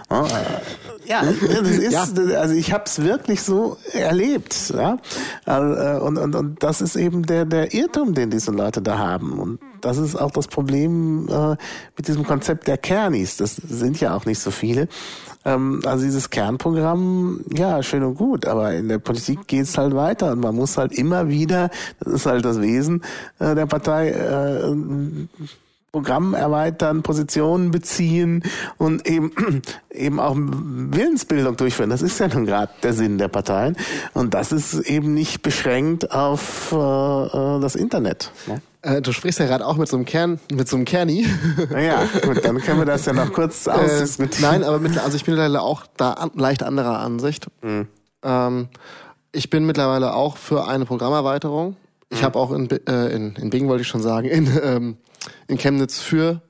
[0.10, 0.28] Ja,
[1.06, 4.74] ja das ist, also ich habe es wirklich so erlebt.
[4.74, 4.98] Ja?
[5.46, 9.40] Äh, und, und, und das ist eben der, der Irrtum, den diese Leute da haben.
[9.40, 11.56] Und das ist auch das Problem äh,
[11.98, 13.38] mit diesem Konzept der Kernis.
[13.38, 14.88] Das sind ja auch nicht so viele.
[15.44, 20.32] Ähm, also dieses Kernprogramm, ja, schön und gut, aber in der Politik geht's halt weiter
[20.32, 21.70] und man muss halt immer wieder,
[22.00, 23.04] das ist halt das Wesen
[23.40, 24.76] äh, der Partei, äh,
[25.96, 28.44] Programm erweitern, Positionen beziehen
[28.78, 29.32] und eben
[29.90, 31.90] eben auch Willensbildung durchführen.
[31.90, 33.78] Das ist ja nun gerade der Sinn der Parteien
[34.14, 38.30] und das ist eben nicht beschränkt auf äh, äh das Internet.
[38.46, 38.62] Ne?
[38.82, 41.26] Äh, du sprichst ja gerade auch mit so einem Kern, mit so einem Kerni.
[41.70, 44.44] Naja, gut, dann können wir das ja noch kurz ausdiskutieren.
[44.44, 47.48] Äh, nein, aber mit, also ich bin leider auch da an, leicht anderer Ansicht.
[47.62, 47.88] Mhm.
[48.22, 48.68] Ähm,
[49.32, 51.78] Ich bin mittlerweile auch für eine Programmerweiterung.
[52.10, 52.26] Ich mhm.
[52.26, 54.98] habe auch in, äh, in, in Bingen, wollte ich schon sagen, in, ähm,
[55.48, 56.42] in Chemnitz für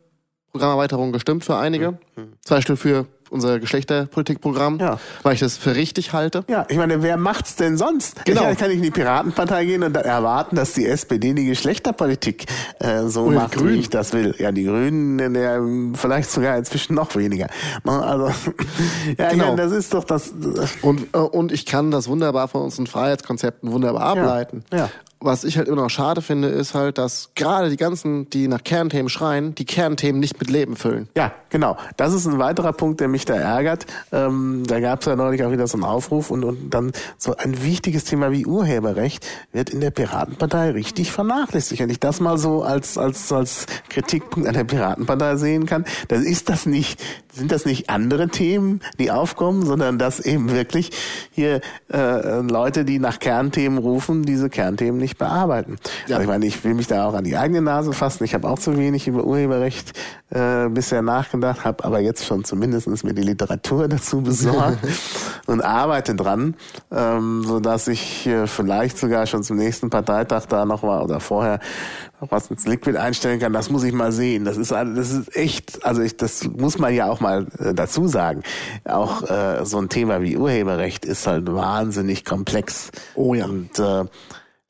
[0.52, 1.92] Programmerweiterung gestimmt für einige.
[2.16, 2.34] Mhm.
[2.42, 5.00] Zwei Stück für unser Geschlechterpolitikprogramm, ja.
[5.24, 6.44] weil ich das für richtig halte.
[6.48, 8.24] Ja, ich meine, wer macht's denn sonst?
[8.26, 8.50] Genau.
[8.52, 12.46] Ich kann ich in die Piratenpartei gehen und erwarten, dass die SPD die Geschlechterpolitik
[12.80, 14.36] äh, so und macht, wie ich das will.
[14.38, 15.62] Ja, die Grünen, der,
[15.96, 17.48] vielleicht sogar inzwischen noch weniger.
[17.84, 18.28] Also,
[19.18, 19.48] ja, genau.
[19.48, 20.34] Meine, das ist doch das.
[20.82, 24.64] Und, äh, und ich kann das wunderbar von unseren Freiheitskonzepten wunderbar ableiten.
[24.72, 24.78] Ja.
[24.78, 28.48] ja was ich halt immer noch schade finde, ist halt, dass gerade die ganzen, die
[28.48, 31.10] nach Kernthemen schreien, die Kernthemen nicht mit Leben füllen.
[31.16, 31.78] Ja, genau.
[31.98, 33.86] Das ist ein weiterer Punkt, der mich da ärgert.
[34.12, 37.36] Ähm, da gab es ja neulich auch wieder so einen Aufruf und, und dann so
[37.36, 41.82] ein wichtiges Thema wie Urheberrecht wird in der Piratenpartei richtig vernachlässigt.
[41.82, 46.24] Wenn ich das mal so als, als, als Kritikpunkt an der Piratenpartei sehen kann, dann
[46.24, 47.02] ist das nicht,
[47.36, 50.92] sind das nicht andere Themen, die aufkommen, sondern dass eben wirklich
[51.32, 51.62] hier
[51.92, 55.78] äh, Leute, die nach Kernthemen rufen, diese Kernthemen nicht bearbeiten.
[56.08, 56.16] Ja.
[56.16, 58.24] Also ich meine, ich will mich da auch an die eigene Nase fassen.
[58.24, 59.94] Ich habe auch zu wenig über Urheberrecht
[60.30, 64.80] äh, bisher nachgedacht, habe aber jetzt schon zumindestens mir die Literatur dazu besorgt
[65.46, 66.56] und arbeite dran,
[66.92, 71.20] ähm, so dass ich äh, vielleicht sogar schon zum nächsten Parteitag da noch war oder
[71.20, 71.60] vorher
[72.30, 74.46] was ins Liquid einstellen kann, das muss ich mal sehen.
[74.46, 78.08] Das ist, das ist echt, also ich, das muss man ja auch mal äh, dazu
[78.08, 78.44] sagen.
[78.84, 82.92] Auch äh, so ein Thema wie Urheberrecht ist halt wahnsinnig komplex.
[83.16, 83.46] Oh ja.
[83.46, 84.06] Und äh,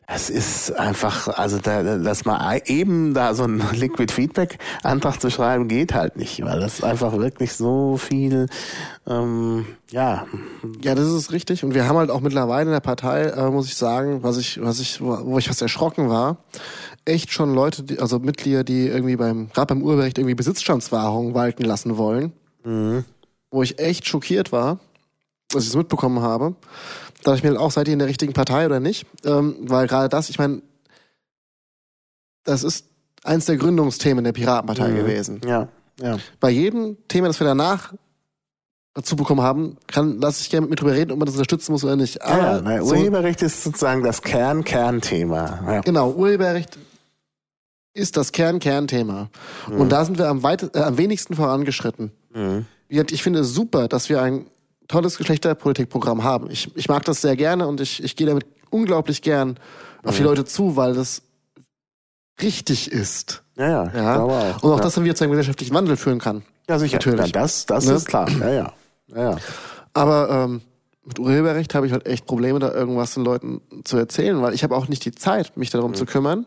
[0.08, 5.32] es ist einfach, also da, dass mal eben da so ein Liquid Feedback Antrag zu
[5.32, 8.48] schreiben geht halt nicht, weil das einfach wirklich so viel,
[9.08, 10.28] ähm, ja.
[10.82, 11.64] Ja, das ist richtig.
[11.64, 14.62] Und wir haben halt auch mittlerweile in der Partei, äh, muss ich sagen, was ich,
[14.62, 16.38] was ich, wo ich fast erschrocken war,
[17.06, 21.64] echt schon Leute, die, also Mitglieder, die irgendwie beim, gerade beim Urheberrecht irgendwie Besitzstandswahrung walten
[21.64, 22.34] lassen wollen,
[22.64, 23.06] mhm.
[23.52, 24.80] wo ich echt schockiert war,
[25.54, 26.56] als ich es mitbekommen habe
[27.26, 29.06] dachte ich mir auch, seid ihr in der richtigen Partei oder nicht?
[29.26, 30.62] Ähm, weil gerade das, ich meine,
[32.44, 32.86] das ist
[33.24, 34.96] eins der Gründungsthemen der Piratenpartei mhm.
[34.96, 35.42] gewesen.
[35.46, 35.68] Ja,
[36.00, 36.18] ja.
[36.40, 37.94] Bei jedem Thema, das wir danach
[38.94, 41.84] dazu bekommen haben, kann, lass ich gerne mit drüber reden, ob man das unterstützen muss
[41.84, 42.22] oder nicht.
[42.22, 45.64] Aber ja, so, Urheberrecht ist sozusagen das Kern-Kernthema.
[45.66, 45.82] Ja.
[45.82, 46.78] Genau, Urheberrecht
[47.96, 49.30] ist das Kern-Kernthema.
[49.68, 49.82] Mhm.
[49.82, 52.12] Und da sind wir am, weit, äh, am wenigsten vorangeschritten.
[52.34, 52.66] Mhm.
[52.88, 54.46] Ich finde es super, dass wir ein
[54.88, 56.52] tolles Geschlechterpolitikprogramm haben.
[56.52, 59.58] Ich, ich mag das sehr gerne und ich, ich gehe damit unglaublich gern
[60.04, 60.24] auf die.
[60.24, 61.24] Leute zu, weil das
[62.42, 63.42] richtig ist.
[63.58, 64.22] Ja, ja, ja.
[64.22, 64.64] auch.
[64.64, 64.84] Und auch, ja.
[64.84, 66.44] dass wieder zu einem gesellschaftlichen Wandel führen kann.
[66.70, 66.98] Ja, sicher.
[66.98, 67.28] Natürlich.
[67.28, 67.94] Ja, das das ne?
[67.94, 68.30] ist klar.
[68.30, 68.52] Ja.
[68.52, 68.74] ja,
[69.16, 69.38] ja.
[69.94, 70.62] Aber ähm,
[71.06, 74.64] mit Urheberrecht habe ich halt echt Probleme, da irgendwas den Leuten zu erzählen, weil ich
[74.64, 75.96] habe auch nicht die Zeit, mich darum mhm.
[75.96, 76.46] zu kümmern.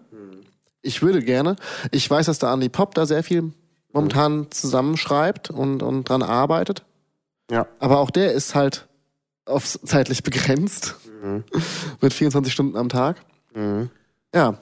[0.89, 1.57] Ich würde gerne.
[1.91, 3.53] Ich weiß, dass der Andy Pop da sehr viel
[3.93, 6.83] momentan zusammenschreibt und, und dran arbeitet.
[7.51, 7.67] Ja.
[7.79, 8.89] Aber auch der ist halt
[9.45, 10.97] auf zeitlich begrenzt.
[11.23, 11.45] Mhm.
[12.01, 13.21] Mit 24 Stunden am Tag.
[13.55, 13.91] Mhm.
[14.35, 14.59] Ja.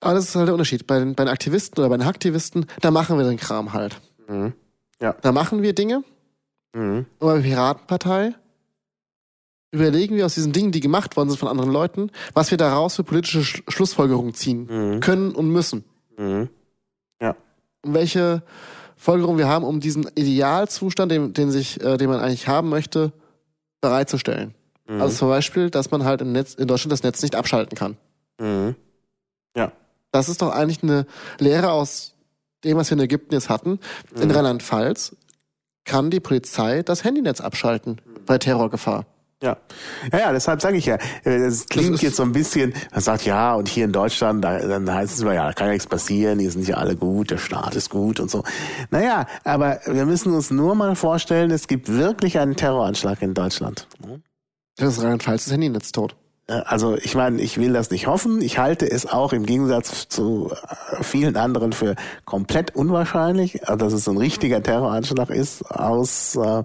[0.00, 0.86] Aber das ist halt der Unterschied.
[0.86, 4.00] Bei den, bei den Aktivisten oder bei den Aktivisten, da machen wir den Kram halt.
[4.26, 4.54] Mhm.
[5.02, 5.14] Ja.
[5.20, 6.02] Da machen wir Dinge.
[6.74, 7.04] Mhm.
[7.18, 8.34] Und bei der Piratenpartei
[9.70, 12.96] überlegen wir aus diesen Dingen, die gemacht worden sind von anderen Leuten, was wir daraus
[12.96, 15.00] für politische Sch Schlussfolgerungen ziehen mhm.
[15.00, 15.84] können und müssen.
[16.16, 16.48] Mhm.
[17.20, 17.36] Ja.
[17.82, 18.42] Und welche
[18.96, 23.12] Folgerung wir haben, um diesen Idealzustand, den, den sich, äh, den man eigentlich haben möchte,
[23.80, 24.54] bereitzustellen.
[24.88, 25.02] Mhm.
[25.02, 27.96] Also zum Beispiel, dass man halt im Netz, in Deutschland das Netz nicht abschalten kann.
[28.40, 28.74] Mhm.
[29.56, 29.72] Ja.
[30.12, 31.06] Das ist doch eigentlich eine
[31.38, 32.14] Lehre aus
[32.64, 33.78] dem, was wir in Ägypten jetzt hatten.
[34.14, 34.22] Mhm.
[34.22, 35.16] In Rheinland-Pfalz
[35.84, 39.06] kann die Polizei das Handynetz abschalten bei Terrorgefahr.
[39.42, 39.58] Ja.
[40.12, 43.54] ja, ja, deshalb sage ich ja, es klingt jetzt so ein bisschen, man sagt ja,
[43.54, 46.38] und hier in Deutschland, da, dann heißt es immer, ja, da kann ja nichts passieren,
[46.38, 48.44] hier sind ja alle gut, der Staat ist gut und so.
[48.90, 53.86] Naja, aber wir müssen uns nur mal vorstellen, es gibt wirklich einen Terroranschlag in Deutschland.
[54.76, 56.16] Das ist Rheinland-Pfalz das Handynetz tot.
[56.46, 58.40] Äh, also ich meine, ich will das nicht hoffen.
[58.40, 61.94] Ich halte es auch im Gegensatz zu äh, vielen anderen für
[62.24, 66.62] komplett unwahrscheinlich, dass es ein richtiger Terroranschlag ist aus äh,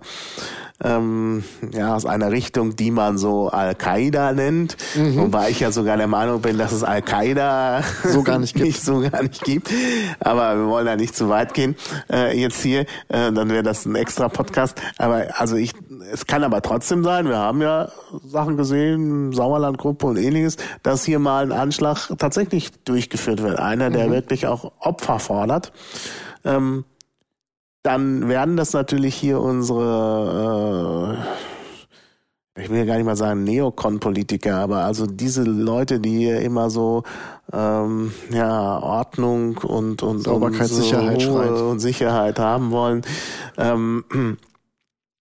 [0.84, 5.17] ähm, ja, aus einer Richtung, die man so Al-Qaida nennt, mhm.
[5.17, 8.65] wobei ich ja sogar der Meinung bin, dass es Al-Qaida so gar nicht gibt.
[8.65, 9.69] nicht so gar nicht gibt.
[10.19, 11.75] Aber wir wollen da nicht zu weit gehen
[12.11, 14.82] äh, jetzt hier, äh, dann wäre das ein extra Podcast.
[14.97, 15.73] Aber also ich,
[16.12, 17.89] es kann aber trotzdem sein, wir haben ja
[18.26, 23.59] Sachen gesehen, Sauerlandgruppe und ähnliches, dass hier mal ein Anschlag tatsächlich durchgeführt wird.
[23.59, 24.12] Einer, der mhm.
[24.12, 25.72] wirklich auch Opfer fordert.
[26.43, 26.86] Ähm,
[27.84, 31.18] dann werden das natürlich hier unsere,
[32.55, 36.41] äh, ich will ja gar nicht mal sagen Neokon-Politiker, aber also diese Leute, die hier
[36.41, 37.03] immer so
[37.51, 43.01] ähm, ja Ordnung und und, und, so Sicherheit Ruhe und Sicherheit haben wollen
[43.57, 44.05] ähm,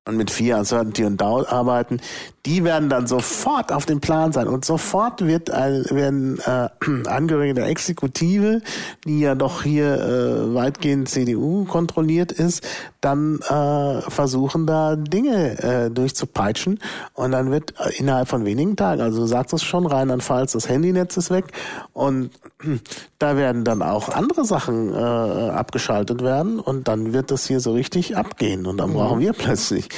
[0.10, 2.02] und mit vier Uncertainty und Doubt arbeiten,
[2.46, 4.48] die werden dann sofort auf dem Plan sein.
[4.48, 6.70] Und sofort wird ein, werden äh,
[7.08, 8.62] Angehörige der Exekutive,
[9.06, 12.66] die ja doch hier äh, weitgehend CDU kontrolliert ist,
[13.02, 16.80] dann äh, versuchen da Dinge äh, durchzupeitschen.
[17.14, 21.18] Und dann wird innerhalb von wenigen Tagen, also du sagst es schon, Rheinland-Pfalz, das Handynetz
[21.18, 21.46] ist weg.
[21.94, 22.32] Und
[23.20, 26.60] da werden dann auch andere Sachen äh, abgeschaltet werden.
[26.60, 28.66] Und dann wird das hier so richtig abgehen.
[28.66, 28.96] Und dann mhm.
[28.96, 29.90] brauchen wir plötzlich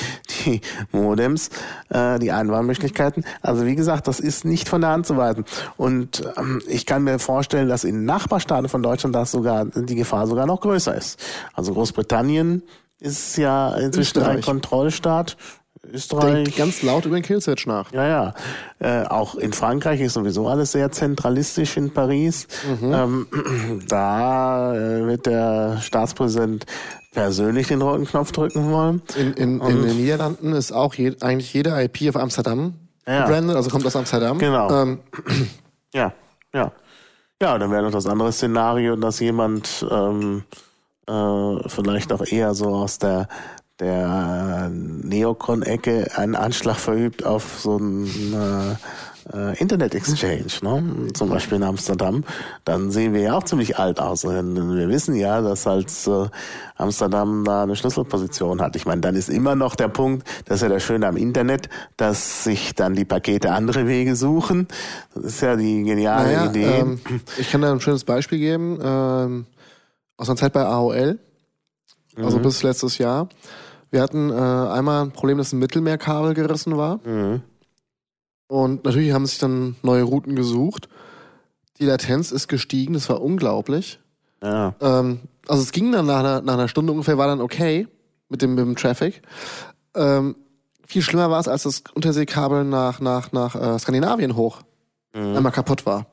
[0.46, 0.62] die
[0.92, 1.50] Modems,
[1.90, 3.26] äh, die Einwahlmöglichkeiten.
[3.42, 5.46] Also wie gesagt, das ist nicht von der Hand zu weisen
[5.78, 10.28] und ähm, ich kann mir vorstellen, dass in Nachbarstaaten von Deutschland das sogar die Gefahr
[10.28, 11.20] sogar noch größer ist.
[11.54, 12.64] Also Großbritannien
[13.00, 15.36] ist ja inzwischen ein Kontrollstaat.
[15.84, 16.44] Österreich.
[16.44, 17.92] Denkt ganz laut über den Killswitch nach.
[17.92, 18.34] Ja, ja.
[18.80, 22.48] Äh, auch in Frankreich ist sowieso alles sehr zentralistisch in Paris.
[22.80, 22.94] Mhm.
[22.94, 23.28] Ähm,
[23.88, 26.66] da äh, wird der Staatspräsident
[27.12, 29.02] persönlich den roten Knopf drücken wollen.
[29.16, 32.76] In, in, in den Niederlanden ist auch je, eigentlich jede IP auf Amsterdam
[33.08, 33.26] ja.
[33.26, 34.38] gebrandet, also kommt aus Amsterdam.
[34.38, 34.70] Genau.
[34.72, 35.00] Ähm.
[35.94, 36.14] Ja,
[36.54, 36.72] ja.
[37.42, 40.46] Ja, dann wäre noch das andere Szenario, dass jemand ähm,
[41.06, 43.28] äh, vielleicht auch eher so aus der
[43.82, 48.76] der Neocon-Ecke einen Anschlag verübt auf so ein äh,
[49.34, 51.08] äh, Internet-Exchange, ne?
[51.14, 52.24] zum Beispiel in Amsterdam,
[52.64, 54.24] dann sehen wir ja auch ziemlich alt aus.
[54.24, 56.28] Wir wissen ja, dass als äh,
[56.78, 58.76] Amsterdam da eine Schlüsselposition hat.
[58.76, 61.70] Ich meine, dann ist immer noch der Punkt, das ist ja das Schöne am Internet,
[61.98, 64.68] dass sich dann die Pakete andere Wege suchen.
[65.16, 66.80] Das ist ja die geniale naja, Idee.
[66.80, 67.00] Ähm,
[67.38, 68.80] ich kann da ein schönes Beispiel geben.
[68.82, 69.46] Ähm,
[70.18, 71.18] aus einer Zeit bei AOL,
[72.16, 72.44] also mhm.
[72.44, 73.28] bis letztes Jahr.
[73.92, 77.06] Wir hatten äh, einmal ein Problem, dass ein Mittelmeerkabel gerissen war.
[77.06, 77.42] Mhm.
[78.48, 80.90] Und natürlich haben sich dann neue Routen gesucht.
[81.80, 84.00] Die Latenz ist gestiegen, das war unglaublich.
[84.42, 84.76] Ja.
[84.82, 87.88] Ähm, also es ging dann nach einer, nach einer Stunde ungefähr, war dann okay
[88.30, 89.22] mit dem, mit dem Traffic.
[89.96, 90.36] Ähm,
[90.86, 94.62] viel schlimmer war es, als das Unterseekabel nach, nach, nach äh, Skandinavien hoch
[95.14, 95.36] mhm.
[95.36, 96.08] einmal kaputt war.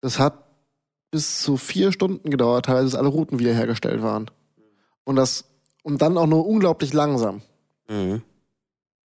[0.00, 0.44] Das hat
[1.10, 4.30] bis zu vier Stunden gedauert, teilweise bis alle Routen wiederhergestellt waren.
[5.04, 5.51] Und das
[5.82, 7.42] und dann auch nur unglaublich langsam.
[7.88, 8.22] Mhm.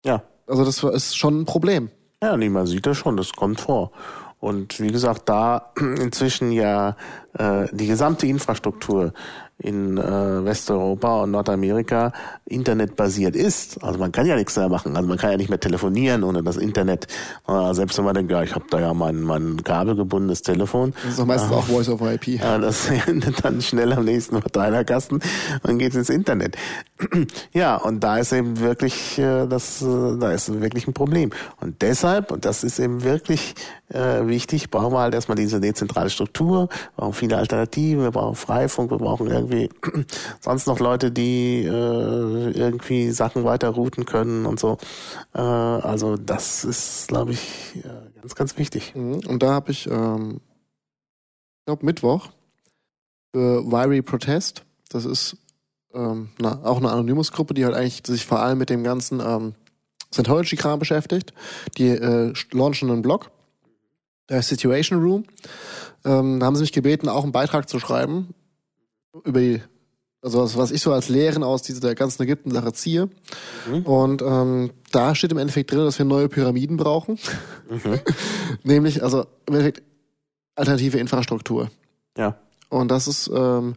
[0.04, 0.22] Ja.
[0.46, 1.90] Also das ist schon ein Problem.
[2.22, 3.92] Ja, nee, man sieht das schon, das kommt vor.
[4.40, 6.96] Und wie gesagt, da inzwischen ja
[7.34, 9.12] äh, die gesamte Infrastruktur
[9.60, 12.12] in äh, Westeuropa und Nordamerika
[12.46, 13.82] internetbasiert ist.
[13.84, 14.96] Also man kann ja nichts mehr machen.
[14.96, 17.06] Also man kann ja nicht mehr telefonieren ohne das Internet.
[17.46, 20.94] Äh, selbst wenn man denkt, ja, ich habe da ja mein, mein kabelgebundenes Telefon.
[21.02, 22.28] Das ist doch meistens äh, auch Voice over IP.
[22.28, 25.20] Ja, das endet dann schnell am nächsten Verteilerkasten
[25.62, 26.56] und geht ins Internet.
[27.52, 31.30] ja, und da ist eben wirklich äh, das, äh, da ist wirklich ein Problem.
[31.60, 33.54] Und deshalb, und das ist eben wirklich
[33.88, 38.36] äh, wichtig, brauchen wir halt erstmal diese dezentrale Struktur, wir brauchen viele Alternativen, wir brauchen
[38.36, 39.70] Freifunk, wir brauchen irgendwie
[40.40, 44.78] sonst noch Leute, die irgendwie Sachen weiter routen können und so.
[45.32, 47.82] Also das ist, glaube ich,
[48.20, 48.94] ganz, ganz wichtig.
[48.94, 49.20] Mhm.
[49.26, 50.40] Und da habe ich, ähm,
[51.58, 52.28] ich glaube Mittwoch
[53.32, 54.64] Wiry Protest.
[54.88, 55.36] Das ist
[55.94, 59.54] ähm, na, auch eine Anonymous-Gruppe, die halt eigentlich sich vor allem mit dem ganzen ähm,
[60.12, 61.32] Scientology-Kram beschäftigt.
[61.78, 63.30] Die äh, launchen einen Blog,
[64.28, 65.24] der Situation Room.
[66.04, 68.34] Ähm, da haben sie mich gebeten, auch einen Beitrag zu schreiben
[69.24, 69.62] über die,
[70.22, 73.08] also was, was ich so als Lehren aus dieser ganzen Ägypten-Sache ziehe.
[73.68, 73.82] Mhm.
[73.82, 77.18] Und ähm, da steht im Endeffekt drin, dass wir neue Pyramiden brauchen.
[77.68, 78.00] Mhm.
[78.62, 79.82] Nämlich, also im Endeffekt
[80.54, 81.70] alternative Infrastruktur.
[82.16, 82.36] Ja.
[82.68, 83.74] Und das ist ähm,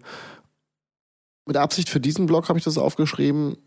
[1.45, 3.57] mit Absicht für diesen Blog habe ich das aufgeschrieben.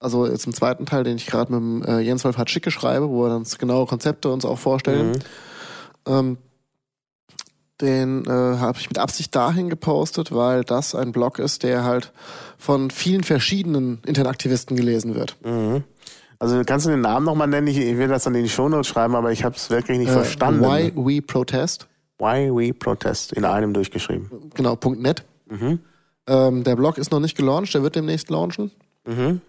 [0.00, 2.70] Also jetzt im zweiten Teil, den ich gerade mit dem, äh, Jens Wolf hat schicke
[2.70, 5.12] schreibe, wo er dann genaue Konzepte uns auch vorstellen.
[5.12, 5.18] Mhm.
[6.06, 6.38] Ähm,
[7.80, 12.12] den äh, habe ich mit Absicht dahin gepostet, weil das ein Blog ist, der halt
[12.58, 15.36] von vielen verschiedenen Internetaktivisten gelesen wird.
[15.44, 15.84] Mhm.
[16.38, 17.68] Also kannst du den Namen nochmal nennen?
[17.68, 20.10] Ich, ich will das dann in die Shownotes schreiben, aber ich habe es wirklich nicht
[20.10, 20.62] äh, verstanden.
[20.62, 21.86] Why We Protest.
[22.18, 24.50] Why We Protest, in einem durchgeschrieben.
[24.54, 25.24] Genau, .net.
[25.48, 25.80] Mhm.
[26.26, 28.70] Ähm, der Blog ist noch nicht gelauncht, der wird demnächst launchen.
[29.04, 29.40] Mhm.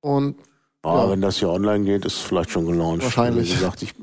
[0.00, 0.36] Und
[0.82, 1.10] Ah, ja.
[1.10, 3.04] wenn das hier online geht, ist es vielleicht schon gelauncht.
[3.04, 3.50] Wahrscheinlich.
[3.50, 3.94] Wie gesagt, ich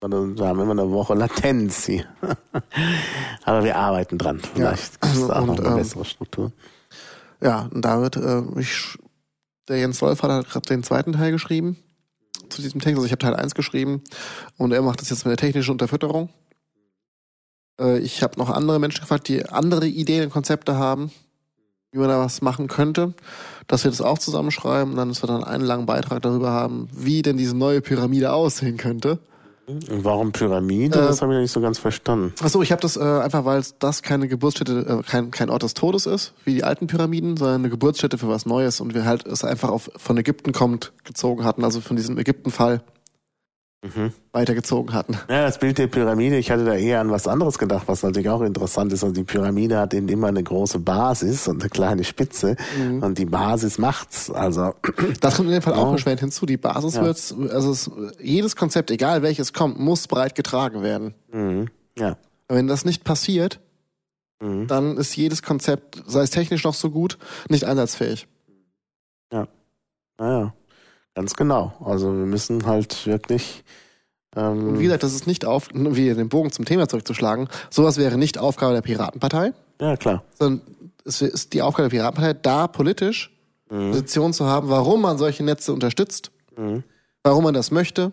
[0.00, 2.04] wir haben immer eine Woche Latenz hier.
[3.44, 4.40] Aber wir arbeiten dran.
[4.54, 5.10] Vielleicht ja.
[5.10, 6.52] ist da auch noch eine ähm, bessere Struktur.
[7.42, 8.96] Ja, und da wird, äh, ich,
[9.66, 11.76] der Jens Wolf hat halt gerade den zweiten Teil geschrieben
[12.48, 12.96] zu diesem Text.
[12.96, 14.02] Also ich habe Teil 1 geschrieben
[14.56, 16.28] und er macht das jetzt mit der technischen Unterfütterung.
[17.80, 21.10] Äh, ich habe noch andere Menschen gefragt, die andere Ideen und Konzepte haben,
[21.92, 23.14] wie man da was machen könnte,
[23.66, 26.88] dass wir das auch zusammenschreiben und dann, dass wir dann einen langen Beitrag darüber haben,
[26.92, 29.18] wie denn diese neue Pyramide aussehen könnte.
[29.66, 30.98] Und warum Pyramide?
[30.98, 32.32] Äh, das habe ich nicht so ganz verstanden.
[32.42, 35.74] Achso, ich habe das äh, einfach, weil das keine Geburtsstätte, äh, kein, kein Ort des
[35.74, 39.26] Todes ist, wie die alten Pyramiden, sondern eine Geburtsstätte für was Neues und wir halt
[39.26, 42.82] es einfach auf, von Ägypten kommt gezogen hatten, also von diesem Ägypten-Fall
[43.82, 44.12] mhm.
[44.32, 45.14] weitergezogen hatten.
[45.28, 48.28] Ja, das Bild der Pyramide, ich hatte da eher an was anderes gedacht, was natürlich
[48.28, 49.02] auch interessant ist.
[49.02, 53.02] Also die Pyramide hat eben immer eine große Basis und eine kleine Spitze mhm.
[53.02, 54.30] und die Basis macht's.
[54.30, 54.74] Also
[55.20, 55.80] das kommt in dem Fall ja.
[55.80, 56.46] auch erschwert hinzu.
[56.46, 57.04] Die Basis ja.
[57.04, 61.14] wird, also es, jedes Konzept, egal welches kommt, muss breit getragen werden.
[61.32, 61.68] Mhm.
[61.96, 62.16] Ja.
[62.48, 63.60] Wenn das nicht passiert,
[64.40, 64.66] mhm.
[64.66, 67.18] dann ist jedes Konzept, sei es technisch noch so gut,
[67.48, 68.26] nicht einsatzfähig.
[69.32, 69.46] Ja.
[70.18, 70.54] Naja.
[71.18, 71.72] Ganz genau.
[71.84, 73.64] Also wir müssen halt wirklich.
[74.36, 77.98] Ähm und wie gesagt, das ist nicht auf, wie den Bogen zum Thema zurückzuschlagen, sowas
[77.98, 79.52] wäre nicht Aufgabe der Piratenpartei.
[79.80, 80.22] Ja, klar.
[80.38, 80.60] Sondern
[81.04, 83.36] es ist die Aufgabe der Piratenpartei, da politisch
[83.68, 83.90] mhm.
[83.90, 86.84] Position zu haben, warum man solche Netze unterstützt, mhm.
[87.24, 88.12] warum man das möchte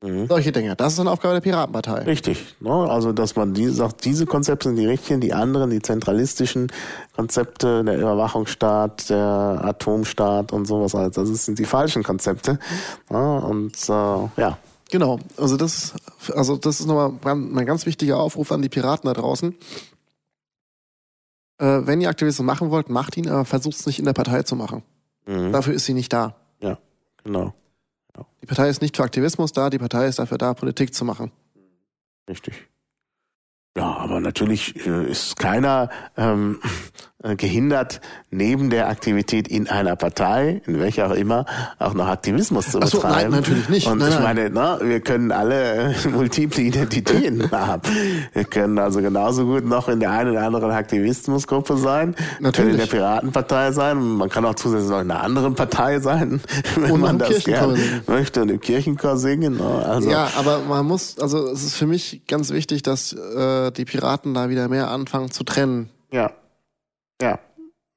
[0.00, 0.28] Mhm.
[0.28, 0.76] Solche Dinge.
[0.76, 2.02] Das ist eine Aufgabe der Piratenpartei.
[2.02, 2.54] Richtig.
[2.60, 2.70] Ne?
[2.70, 6.70] Also, dass man die sagt, diese Konzepte sind die richtigen, die anderen, die zentralistischen
[7.16, 12.60] Konzepte, der Überwachungsstaat, der Atomstaat und sowas alles, das sind die falschen Konzepte.
[13.10, 13.40] Ne?
[13.42, 14.58] Und äh, ja.
[14.90, 15.18] Genau.
[15.36, 15.94] Also das,
[16.32, 19.54] also das ist nochmal mein ganz wichtiger Aufruf an die Piraten da draußen.
[21.58, 24.44] Äh, wenn ihr Aktivismus machen wollt, macht ihn, aber versucht es nicht in der Partei
[24.44, 24.82] zu machen.
[25.26, 25.52] Mhm.
[25.52, 26.36] Dafür ist sie nicht da.
[26.60, 26.78] Ja,
[27.24, 27.52] genau.
[28.42, 31.32] Die Partei ist nicht für Aktivismus da, die Partei ist dafür da, Politik zu machen.
[32.28, 32.68] Richtig.
[33.76, 36.68] Ja, aber natürlich äh, ist keiner ähm, äh,
[37.20, 38.00] gehindert,
[38.30, 41.46] neben der Aktivität in einer Partei, in welcher auch immer,
[41.80, 43.32] auch noch Aktivismus zu so, betreiben.
[43.32, 43.86] Nein, natürlich nicht.
[43.88, 47.82] Und nein, ich meine, na, wir können alle äh, multiple Identitäten haben.
[48.32, 52.54] Wir können also genauso gut noch in der einen oder anderen Aktivismusgruppe sein, natürlich.
[52.54, 56.40] können in der Piratenpartei sein, man kann auch zusätzlich noch in einer anderen Partei sein,
[56.76, 59.56] wenn und man das gerne möchte und im Kirchenchor singen.
[59.56, 59.66] Ne?
[59.66, 63.84] Also, ja, aber man muss, also es ist für mich ganz wichtig, dass äh, die
[63.84, 65.88] Piraten da wieder mehr anfangen zu trennen.
[66.12, 66.30] Ja.
[67.20, 67.38] Ja,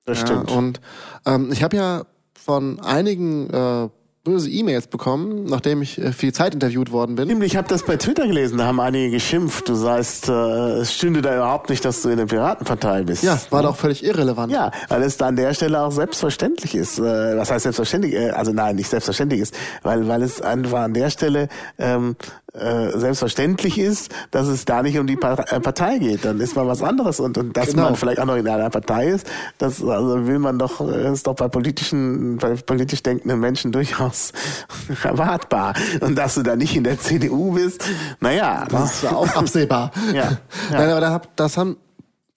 [0.06, 0.52] das ja, stimmt.
[0.52, 0.82] Und
[1.26, 2.04] ähm, ich habe ja
[2.34, 3.90] von einigen äh,
[4.24, 7.42] böse E-Mails bekommen, nachdem ich äh, viel Zeit interviewt worden bin.
[7.42, 9.68] Ich habe das bei Twitter gelesen, da haben einige geschimpft.
[9.68, 13.24] Du sagst, äh, es stünde da überhaupt nicht, dass du in der Piratenpartei bist.
[13.24, 14.52] Ja, war doch völlig irrelevant.
[14.52, 17.00] Ja, weil es da an der Stelle auch selbstverständlich ist.
[17.00, 18.14] Äh, was heißt selbstverständlich?
[18.14, 21.48] Äh, also nein, nicht selbstverständlich ist, weil weil es einfach an der Stelle
[21.80, 22.16] ähm,
[22.54, 25.18] äh, selbstverständlich ist, dass es da nicht um die äh,
[25.60, 26.26] Partei geht.
[26.26, 27.84] Dann ist man was anderes und, und dass genau.
[27.84, 29.26] man vielleicht auch noch in einer Partei ist,
[29.58, 34.34] das also will man doch, ist doch bei politischen, bei politisch denkenden Menschen durchaus
[35.04, 35.76] erwartbar.
[36.02, 37.86] Und dass du da nicht in der CDU bist,
[38.20, 38.66] naja.
[38.70, 39.92] Das ist auch absehbar.
[40.08, 40.38] ja, ja.
[40.72, 41.78] Nein, aber da das haben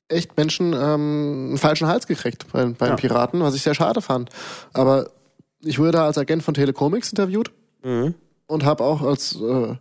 [0.07, 2.95] echt Menschen ähm, einen falschen Hals gekriegt bei, bei ja.
[2.95, 4.31] Piraten, was ich sehr schade fand.
[4.75, 5.11] Aber
[5.61, 7.51] ich wurde da als Agent von Telecomics interviewt.
[7.83, 8.15] Mhm
[8.47, 9.75] und habe auch als äh,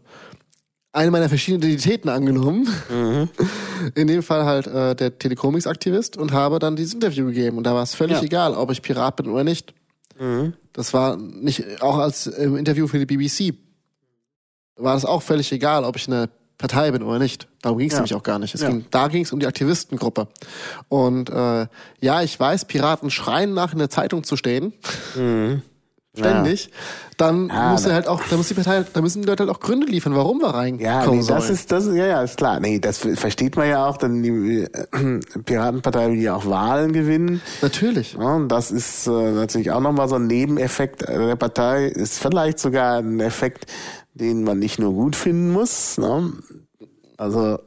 [0.94, 2.70] eine meiner verschiedenen Identitäten angenommen.
[2.90, 3.30] Mhm.
[3.96, 7.58] In dem Fall halt äh, der Telecomics-Aktivist und habe dann dieses Interview gegeben.
[7.58, 8.24] Und da war es völlig ja.
[8.24, 9.74] egal, ob ich Pirat bin oder nicht.
[10.20, 10.54] Mhm.
[10.72, 13.56] Das war nicht, auch als im Interview für die BBC,
[14.76, 17.48] war das auch völlig egal, ob ich eine Partei bin oder nicht.
[17.62, 18.00] Darum ging es ja.
[18.00, 18.58] nämlich auch gar nicht.
[18.58, 18.70] Ja.
[18.70, 20.28] ging, da ging es um die Aktivistengruppe.
[20.88, 21.68] Und äh,
[22.00, 24.74] ja, ich weiß, Piraten schreien nach in der Zeitung zu stehen.
[25.16, 25.64] Mhm
[26.16, 26.72] ständig, ja.
[27.18, 29.56] dann ja, muss er halt auch, da muss die Partei, da müssen die Leute halt
[29.56, 32.60] auch Gründe liefern, warum wir reinkommen Ja, nee, das ist, das ja, ja, ist klar.
[32.60, 37.42] Nee, das versteht man ja auch, denn die äh, Piratenpartei will ja auch Wahlen gewinnen.
[37.62, 38.14] Natürlich.
[38.14, 42.60] Ja, und das ist äh, natürlich auch nochmal so ein Nebeneffekt der Partei, ist vielleicht
[42.60, 43.66] sogar ein Effekt,
[44.14, 45.98] den man nicht nur gut finden muss.
[45.98, 46.32] Ne?
[47.18, 47.60] Also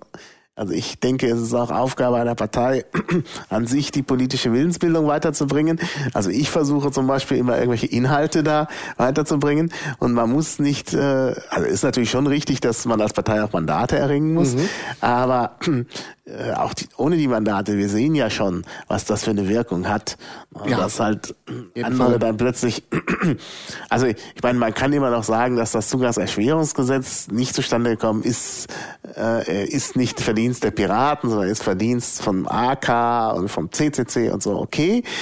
[0.56, 2.86] also ich denke, es ist auch Aufgabe einer Partei,
[3.50, 5.78] an sich die politische Willensbildung weiterzubringen.
[6.14, 9.70] Also ich versuche zum Beispiel immer irgendwelche Inhalte da weiterzubringen.
[9.98, 13.52] Und man muss nicht, äh, also ist natürlich schon richtig, dass man als Partei auch
[13.52, 14.54] Mandate erringen muss.
[14.54, 14.68] Mhm.
[15.02, 15.56] Aber
[16.26, 19.88] äh, auch die, ohne die Mandate, wir sehen ja schon, was das für eine Wirkung
[19.88, 20.16] hat.
[20.66, 20.78] Ja.
[20.78, 21.36] Dass halt
[21.80, 22.18] andere Fall.
[22.18, 22.82] dann plötzlich,
[23.90, 28.66] also ich meine, man kann immer noch sagen, dass das Zugangserschwerungsgesetz nicht zustande gekommen ist,
[29.16, 34.42] äh, ist nicht Verdienst der Piraten, sondern ist Verdienst vom AK und vom CCC und
[34.42, 35.02] so, okay.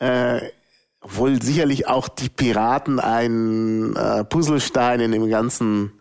[0.00, 0.50] Äh,
[1.00, 5.92] obwohl sicherlich auch die Piraten ein äh, Puzzlestein in dem ganzen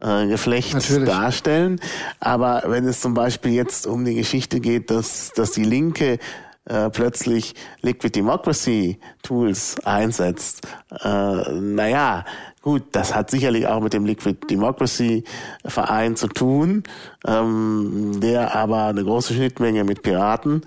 [0.00, 1.08] äh, Geflecht Natürlich.
[1.08, 1.80] darstellen.
[2.20, 6.18] Aber wenn es zum Beispiel jetzt um die Geschichte geht, dass, dass die Linke
[6.66, 10.66] äh, plötzlich Liquid Democracy Tools einsetzt,
[11.02, 12.24] äh, naja,
[12.62, 15.24] gut, das hat sicherlich auch mit dem Liquid Democracy
[15.64, 16.82] Verein zu tun,
[17.26, 20.62] ähm, der aber eine große Schnittmenge mit Piraten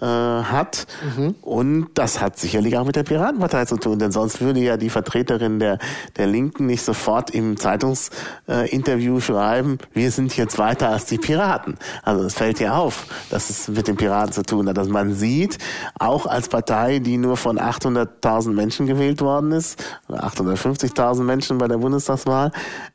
[0.00, 0.86] äh, hat.
[1.16, 1.34] Mhm.
[1.40, 4.90] Und das hat sicherlich auch mit der Piratenpartei zu tun, denn sonst würde ja die
[4.90, 5.78] Vertreterin der,
[6.16, 11.78] der Linken nicht sofort im Zeitungsinterview äh, schreiben, wir sind jetzt weiter als die Piraten.
[12.02, 14.76] Also es fällt ja auf, dass es mit den Piraten zu tun hat.
[14.76, 15.58] Dass man sieht,
[15.98, 21.68] auch als Partei, die nur von 800.000 Menschen gewählt worden ist, oder 850.000 Menschen bei
[21.68, 22.52] der Bundestagswahl,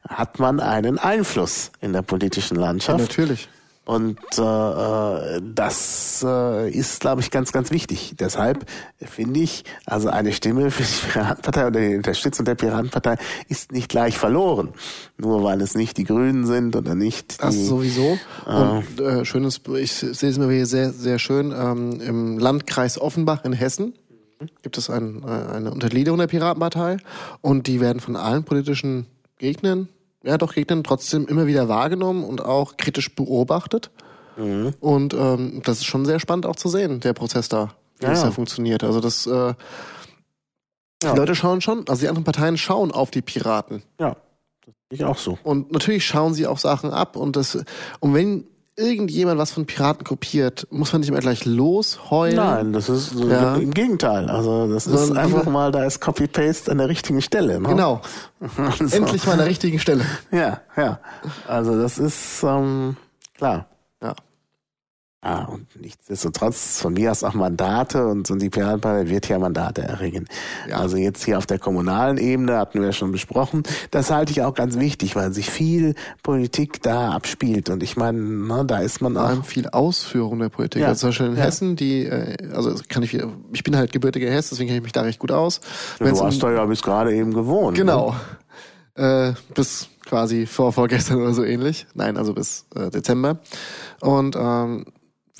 [0.07, 2.99] hat man einen Einfluss in der politischen Landschaft.
[2.99, 3.49] Ja, natürlich.
[3.83, 8.13] Und äh, äh, das äh, ist, glaube ich, ganz, ganz wichtig.
[8.19, 8.65] Deshalb
[8.99, 13.17] finde ich, also eine Stimme für die Piratenpartei oder die Unterstützung der Piratenpartei
[13.49, 14.69] ist nicht gleich verloren.
[15.17, 17.41] Nur weil es nicht die Grünen sind oder nicht die...
[17.41, 18.19] Das sowieso.
[18.45, 23.01] Äh, Und äh, schönes, ich sehe es mir hier sehr, sehr schön, ähm, im Landkreis
[23.01, 23.95] Offenbach in Hessen
[24.61, 26.97] gibt es ein, äh, eine Untergliederung der Piratenpartei
[27.41, 29.07] und die werden von allen politischen
[29.37, 29.89] Gegnern
[30.23, 33.91] ja doch Gegnern trotzdem immer wieder wahrgenommen und auch kritisch beobachtet.
[34.37, 34.73] Mhm.
[34.79, 38.13] Und ähm, das ist schon sehr spannend auch zu sehen, der Prozess da, wie ja,
[38.13, 38.83] es da funktioniert.
[38.83, 39.53] Also das äh,
[41.01, 41.15] die ja.
[41.15, 43.81] Leute schauen schon, also die anderen Parteien schauen auf die Piraten.
[43.99, 44.17] Ja.
[44.65, 45.37] Das ich auch so.
[45.43, 47.57] Und natürlich schauen sie auch Sachen ab und das
[47.99, 48.45] und wenn
[48.81, 52.35] irgendjemand was von Piraten kopiert, muss man nicht immer gleich losheulen.
[52.35, 53.55] Nein, das ist so ja.
[53.55, 54.29] im Gegenteil.
[54.29, 57.59] Also das ist Sondern einfach mal, da ist Copy-Paste an der richtigen Stelle.
[57.59, 57.69] Ne?
[57.69, 58.01] Genau.
[58.57, 58.95] also.
[58.95, 60.05] Endlich mal an der richtigen Stelle.
[60.31, 60.99] Ja, ja.
[61.47, 62.97] Also das ist ähm,
[63.37, 63.67] klar.
[65.23, 69.83] Ah, und nichtsdestotrotz von mir aus auch Mandate und, und die Piratenpartei wird ja Mandate
[69.83, 70.27] erringen.
[70.67, 70.77] Ja.
[70.77, 73.61] Also jetzt hier auf der kommunalen Ebene hatten wir ja schon besprochen.
[73.91, 75.93] Das halte ich auch ganz wichtig, weil sich viel
[76.23, 77.69] Politik da abspielt.
[77.69, 79.45] Und ich meine, ne, da ist man auch.
[79.45, 80.81] viel Ausführung der Politik.
[80.81, 80.87] Ja.
[80.87, 81.43] Also zum Beispiel in ja.
[81.43, 83.15] Hessen, die, äh, also kann ich,
[83.53, 85.61] ich bin halt gebürtiger Hess, deswegen kenne ich mich da recht gut aus.
[85.99, 87.77] Ja, du hast da ja bis gerade eben gewohnt.
[87.77, 88.15] Genau.
[88.95, 89.33] Ne?
[89.35, 91.85] Äh, bis quasi vor vorgestern oder so ähnlich.
[91.93, 93.39] Nein, also bis äh, Dezember.
[93.99, 94.85] Und ähm,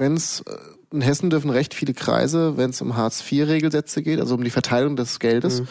[0.01, 0.55] wenn es äh,
[0.91, 4.95] in Hessen dürfen recht viele Kreise, wenn es um Hartz-IV-Regelsätze geht, also um die Verteilung
[4.95, 5.67] des Geldes, mhm.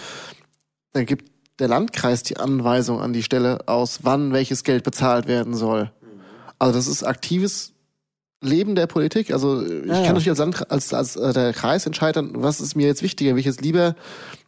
[0.93, 5.55] dann gibt der Landkreis die Anweisung an die Stelle aus, wann welches Geld bezahlt werden
[5.55, 5.91] soll.
[6.59, 7.72] Also das ist aktives
[8.41, 9.33] Leben der Politik.
[9.33, 12.76] Also ich ja, kann natürlich als, Land, als, als äh, der Kreis entscheiden, was ist
[12.76, 13.33] mir jetzt wichtiger?
[13.33, 13.97] Will ich jetzt lieber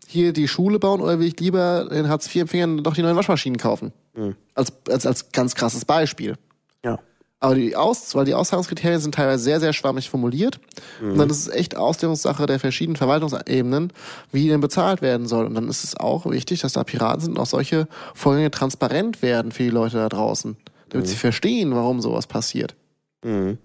[0.07, 3.93] hier die Schule bauen oder will ich lieber den Hartz-IV-Empfängern doch die neuen Waschmaschinen kaufen?
[4.15, 4.37] Mhm.
[4.55, 6.37] Als, als, als ganz krasses Beispiel.
[6.85, 6.99] Ja.
[7.43, 10.61] Aber die Aus, weil die Auszahlungskriterien sind teilweise sehr, sehr schwammig formuliert.
[11.01, 11.11] Mhm.
[11.11, 13.93] Und dann ist es echt Auslegungssache der verschiedenen Verwaltungsebenen,
[14.31, 15.47] wie denn bezahlt werden soll.
[15.47, 19.23] Und dann ist es auch wichtig, dass da Piraten sind und auch solche Vorgänge transparent
[19.23, 20.57] werden für die Leute da draußen.
[20.91, 21.11] Damit mhm.
[21.11, 22.77] sie verstehen, warum sowas passiert.
[23.25, 23.59] Mhm.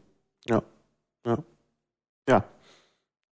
[0.49, 0.63] Ja.
[1.23, 1.37] Ja.
[2.27, 2.43] Ja.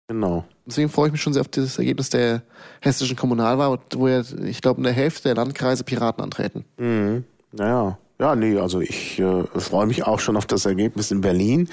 [0.06, 0.44] Genau.
[0.64, 2.42] Deswegen freue ich mich schon sehr auf dieses Ergebnis der
[2.80, 6.64] hessischen Kommunalwahl, wo ja, ich glaube, in der Hälfte der Landkreise Piraten antreten.
[6.78, 7.24] Mhm.
[7.50, 7.98] Naja.
[8.18, 11.68] Ja, nee, also ich äh, freue mich auch schon auf das Ergebnis in Berlin,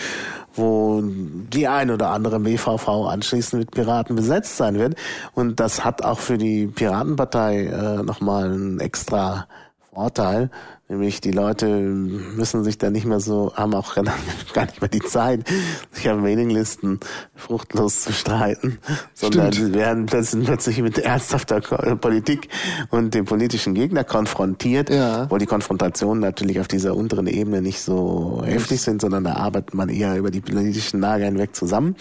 [0.53, 4.95] wo die ein oder andere BVV anschließend mit Piraten besetzt sein wird.
[5.33, 9.47] Und das hat auch für die Piratenpartei äh, nochmal einen extra
[9.93, 10.49] Vorteil,
[10.89, 13.95] Nämlich die Leute müssen sich da nicht mehr so, haben auch
[14.53, 15.49] gar nicht mehr die Zeit,
[15.91, 16.99] sich an Mailinglisten
[17.35, 18.79] fruchtlos zu streiten,
[19.13, 21.61] sondern sie werden plötzlich, plötzlich mit ernsthafter
[21.95, 22.49] Politik
[22.89, 25.31] und dem politischen Gegner konfrontiert, ja.
[25.31, 29.73] wo die Konfrontationen natürlich auf dieser unteren Ebene nicht so heftig sind, sondern da arbeitet
[29.73, 31.95] man eher über die politischen Lager hinweg zusammen.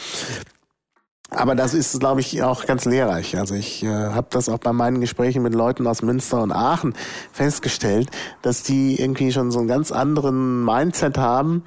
[1.35, 3.39] Aber das ist, glaube ich, auch ganz lehrreich.
[3.39, 6.95] Also ich äh, habe das auch bei meinen Gesprächen mit Leuten aus Münster und Aachen
[7.33, 8.11] festgestellt,
[8.43, 11.65] dass die irgendwie schon so einen ganz anderen Mindset haben.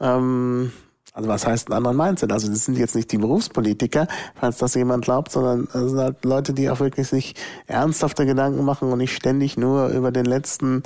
[0.00, 0.72] Ähm,
[1.12, 2.32] also was heißt einen anderen Mindset?
[2.32, 6.24] Also das sind jetzt nicht die Berufspolitiker, falls das jemand glaubt, sondern das sind halt
[6.24, 7.34] Leute, die auch wirklich sich
[7.68, 10.82] ernsthafte Gedanken machen und nicht ständig nur über den letzten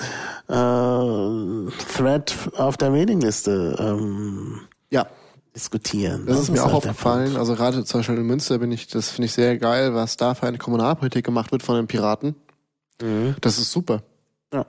[0.48, 4.60] äh, Thread auf der Mailingliste ähm,
[4.90, 5.06] ja
[5.58, 6.24] diskutieren.
[6.26, 7.36] Das, das ist mir auch halt aufgefallen.
[7.36, 10.34] Also gerade zum Beispiel in Münster bin ich, das finde ich sehr geil, was da
[10.34, 12.36] für eine Kommunalpolitik gemacht wird von den Piraten.
[13.02, 13.34] Mhm.
[13.40, 14.02] Das ist super.
[14.52, 14.66] Ja.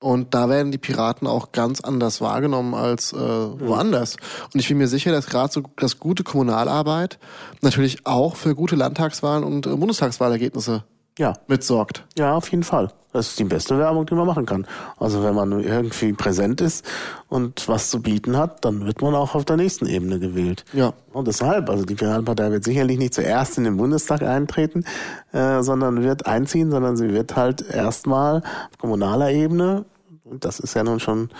[0.00, 3.60] Und da werden die Piraten auch ganz anders wahrgenommen als äh, mhm.
[3.60, 4.16] woanders.
[4.54, 7.18] Und ich bin mir sicher, dass gerade so das gute Kommunalarbeit
[7.60, 10.84] natürlich auch für gute Landtagswahlen und äh, Bundestagswahlergebnisse
[11.20, 11.34] ja.
[11.46, 12.04] mitsorgt.
[12.18, 12.90] Ja, auf jeden Fall.
[13.12, 14.66] Das ist die beste Werbung, die man machen kann.
[14.96, 16.84] Also wenn man irgendwie präsent ist
[17.28, 20.64] und was zu bieten hat, dann wird man auch auf der nächsten Ebene gewählt.
[20.72, 20.92] Ja.
[21.12, 24.84] Und deshalb, also die Piratenpartei wird sicherlich nicht zuerst in den Bundestag eintreten,
[25.32, 29.84] äh, sondern wird einziehen, sondern sie wird halt erstmal auf kommunaler Ebene,
[30.22, 31.30] und das ist ja nun schon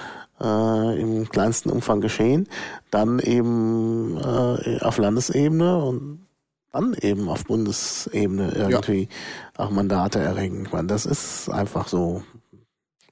[0.41, 2.49] äh, im kleinsten Umfang geschehen,
[2.91, 6.27] dann eben äh, auf Landesebene und
[6.73, 9.65] dann eben auf Bundesebene irgendwie ja.
[9.65, 10.67] auch Mandate erringen.
[10.67, 12.23] Ich meine, das ist einfach so.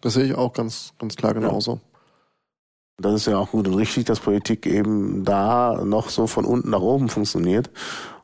[0.01, 1.81] Das sehe ich auch ganz, ganz klar genauso.
[3.01, 6.71] Das ist ja auch gut und richtig, dass Politik eben da noch so von unten
[6.71, 7.71] nach oben funktioniert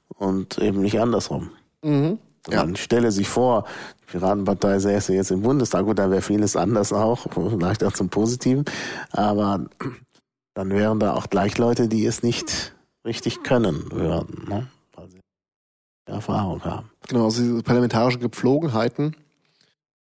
[0.09, 1.51] und eben nicht andersrum.
[1.82, 2.18] Mhm.
[2.49, 2.64] Ja.
[2.64, 3.64] Man stelle sich vor,
[4.03, 8.11] die Piratenpartei säße jetzt im Bundestag, gut, da wäre vieles anders auch, vielleicht auch zum
[8.11, 8.64] Positiven,
[9.12, 9.64] aber
[10.55, 12.74] dann wären da auch gleich Leute, die es nicht
[13.05, 14.66] richtig können würden, ne?
[16.07, 16.91] Erfahrung haben.
[17.09, 19.17] Genau, also diese parlamentarischen Gepflogenheiten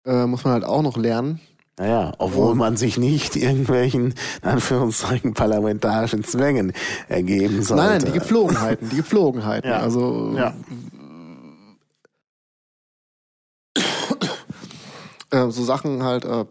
[0.06, 1.40] äh, muss man halt auch noch lernen.
[1.78, 6.74] Naja, obwohl man sich nicht irgendwelchen, in Anführungszeichen, parlamentarischen Zwängen
[7.08, 7.84] ergeben sollte.
[7.84, 9.70] Nein, nein, die Gepflogenheiten, die Gepflogenheiten.
[9.70, 9.80] Ja.
[9.80, 10.54] Also ja.
[15.32, 16.46] Äh, so Sachen halt, äh,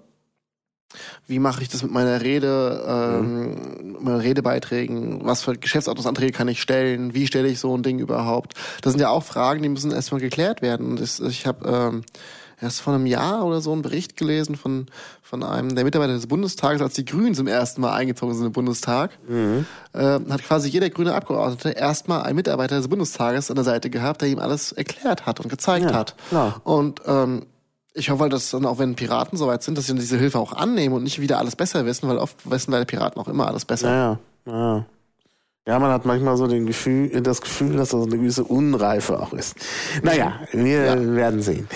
[1.30, 3.96] wie mache ich das mit meiner Rede, ähm, mhm.
[4.00, 8.54] meinen Redebeiträgen, was für Geschäftsordnungsanträge kann ich stellen, wie stelle ich so ein Ding überhaupt?
[8.82, 10.86] Das sind ja auch Fragen, die müssen erstmal geklärt werden.
[10.90, 12.02] Und ich, ich habe ähm,
[12.60, 14.86] erst vor einem Jahr oder so einen Bericht gelesen von,
[15.22, 18.52] von einem der Mitarbeiter des Bundestages, als die Grünen zum ersten Mal eingezogen sind im
[18.52, 19.66] Bundestag, mhm.
[19.92, 24.22] äh, hat quasi jeder grüne Abgeordnete erstmal einen Mitarbeiter des Bundestages an der Seite gehabt,
[24.22, 26.16] der ihm alles erklärt hat und gezeigt ja, hat.
[26.28, 26.60] Klar.
[26.64, 27.46] Und ähm,
[27.95, 30.53] ich hoffe halt, dass dann auch wenn Piraten soweit sind, dass sie diese Hilfe auch
[30.53, 33.64] annehmen und nicht wieder alles besser wissen, weil oft wissen leider Piraten auch immer alles
[33.64, 33.91] besser.
[33.91, 34.86] Ja, ja.
[35.66, 39.32] Ja, man hat manchmal so den Gefühl, das Gefühl, dass das eine gewisse Unreife auch
[39.32, 39.57] ist.
[40.03, 41.14] Naja, wir ja.
[41.14, 41.68] werden sehen.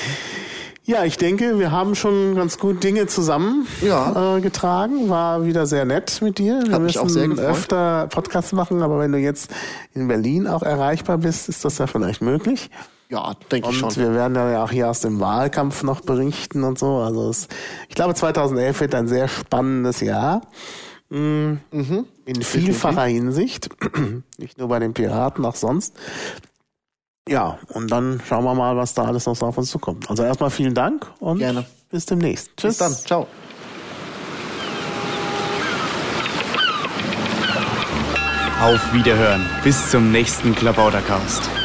[0.87, 4.37] Ja, ich denke, wir haben schon ganz gut Dinge zusammen ja.
[4.37, 5.09] äh, getragen.
[5.09, 6.61] War wieder sehr nett mit dir.
[6.65, 7.47] Wir Hat müssen auch sehr gefreut.
[7.47, 9.51] öfter Podcasts machen, aber wenn du jetzt
[9.95, 12.71] in Berlin auch erreichbar bist, ist das ja vielleicht möglich.
[13.11, 13.89] Ja, denke ich schon.
[13.89, 16.97] Und wir werden ja auch hier aus dem Wahlkampf noch berichten und so.
[16.97, 17.49] Also es,
[17.89, 20.43] ich glaube, 2011 wird ein sehr spannendes Jahr.
[21.11, 22.07] Mm, mhm.
[22.25, 23.69] In vielfacher Hinsicht.
[24.39, 25.95] Nicht nur bei den Piraten, auch sonst.
[27.29, 30.11] Ja, und dann schauen wir mal, was da alles noch so auf uns zukommt.
[30.11, 31.65] Also erstmal vielen Dank und Gerne.
[31.91, 32.51] bis demnächst.
[32.57, 32.77] Tschüss.
[32.77, 32.93] Bis dann.
[32.93, 33.27] Ciao.
[38.61, 39.45] Auf Wiederhören.
[39.63, 41.64] Bis zum nächsten Klabautercast.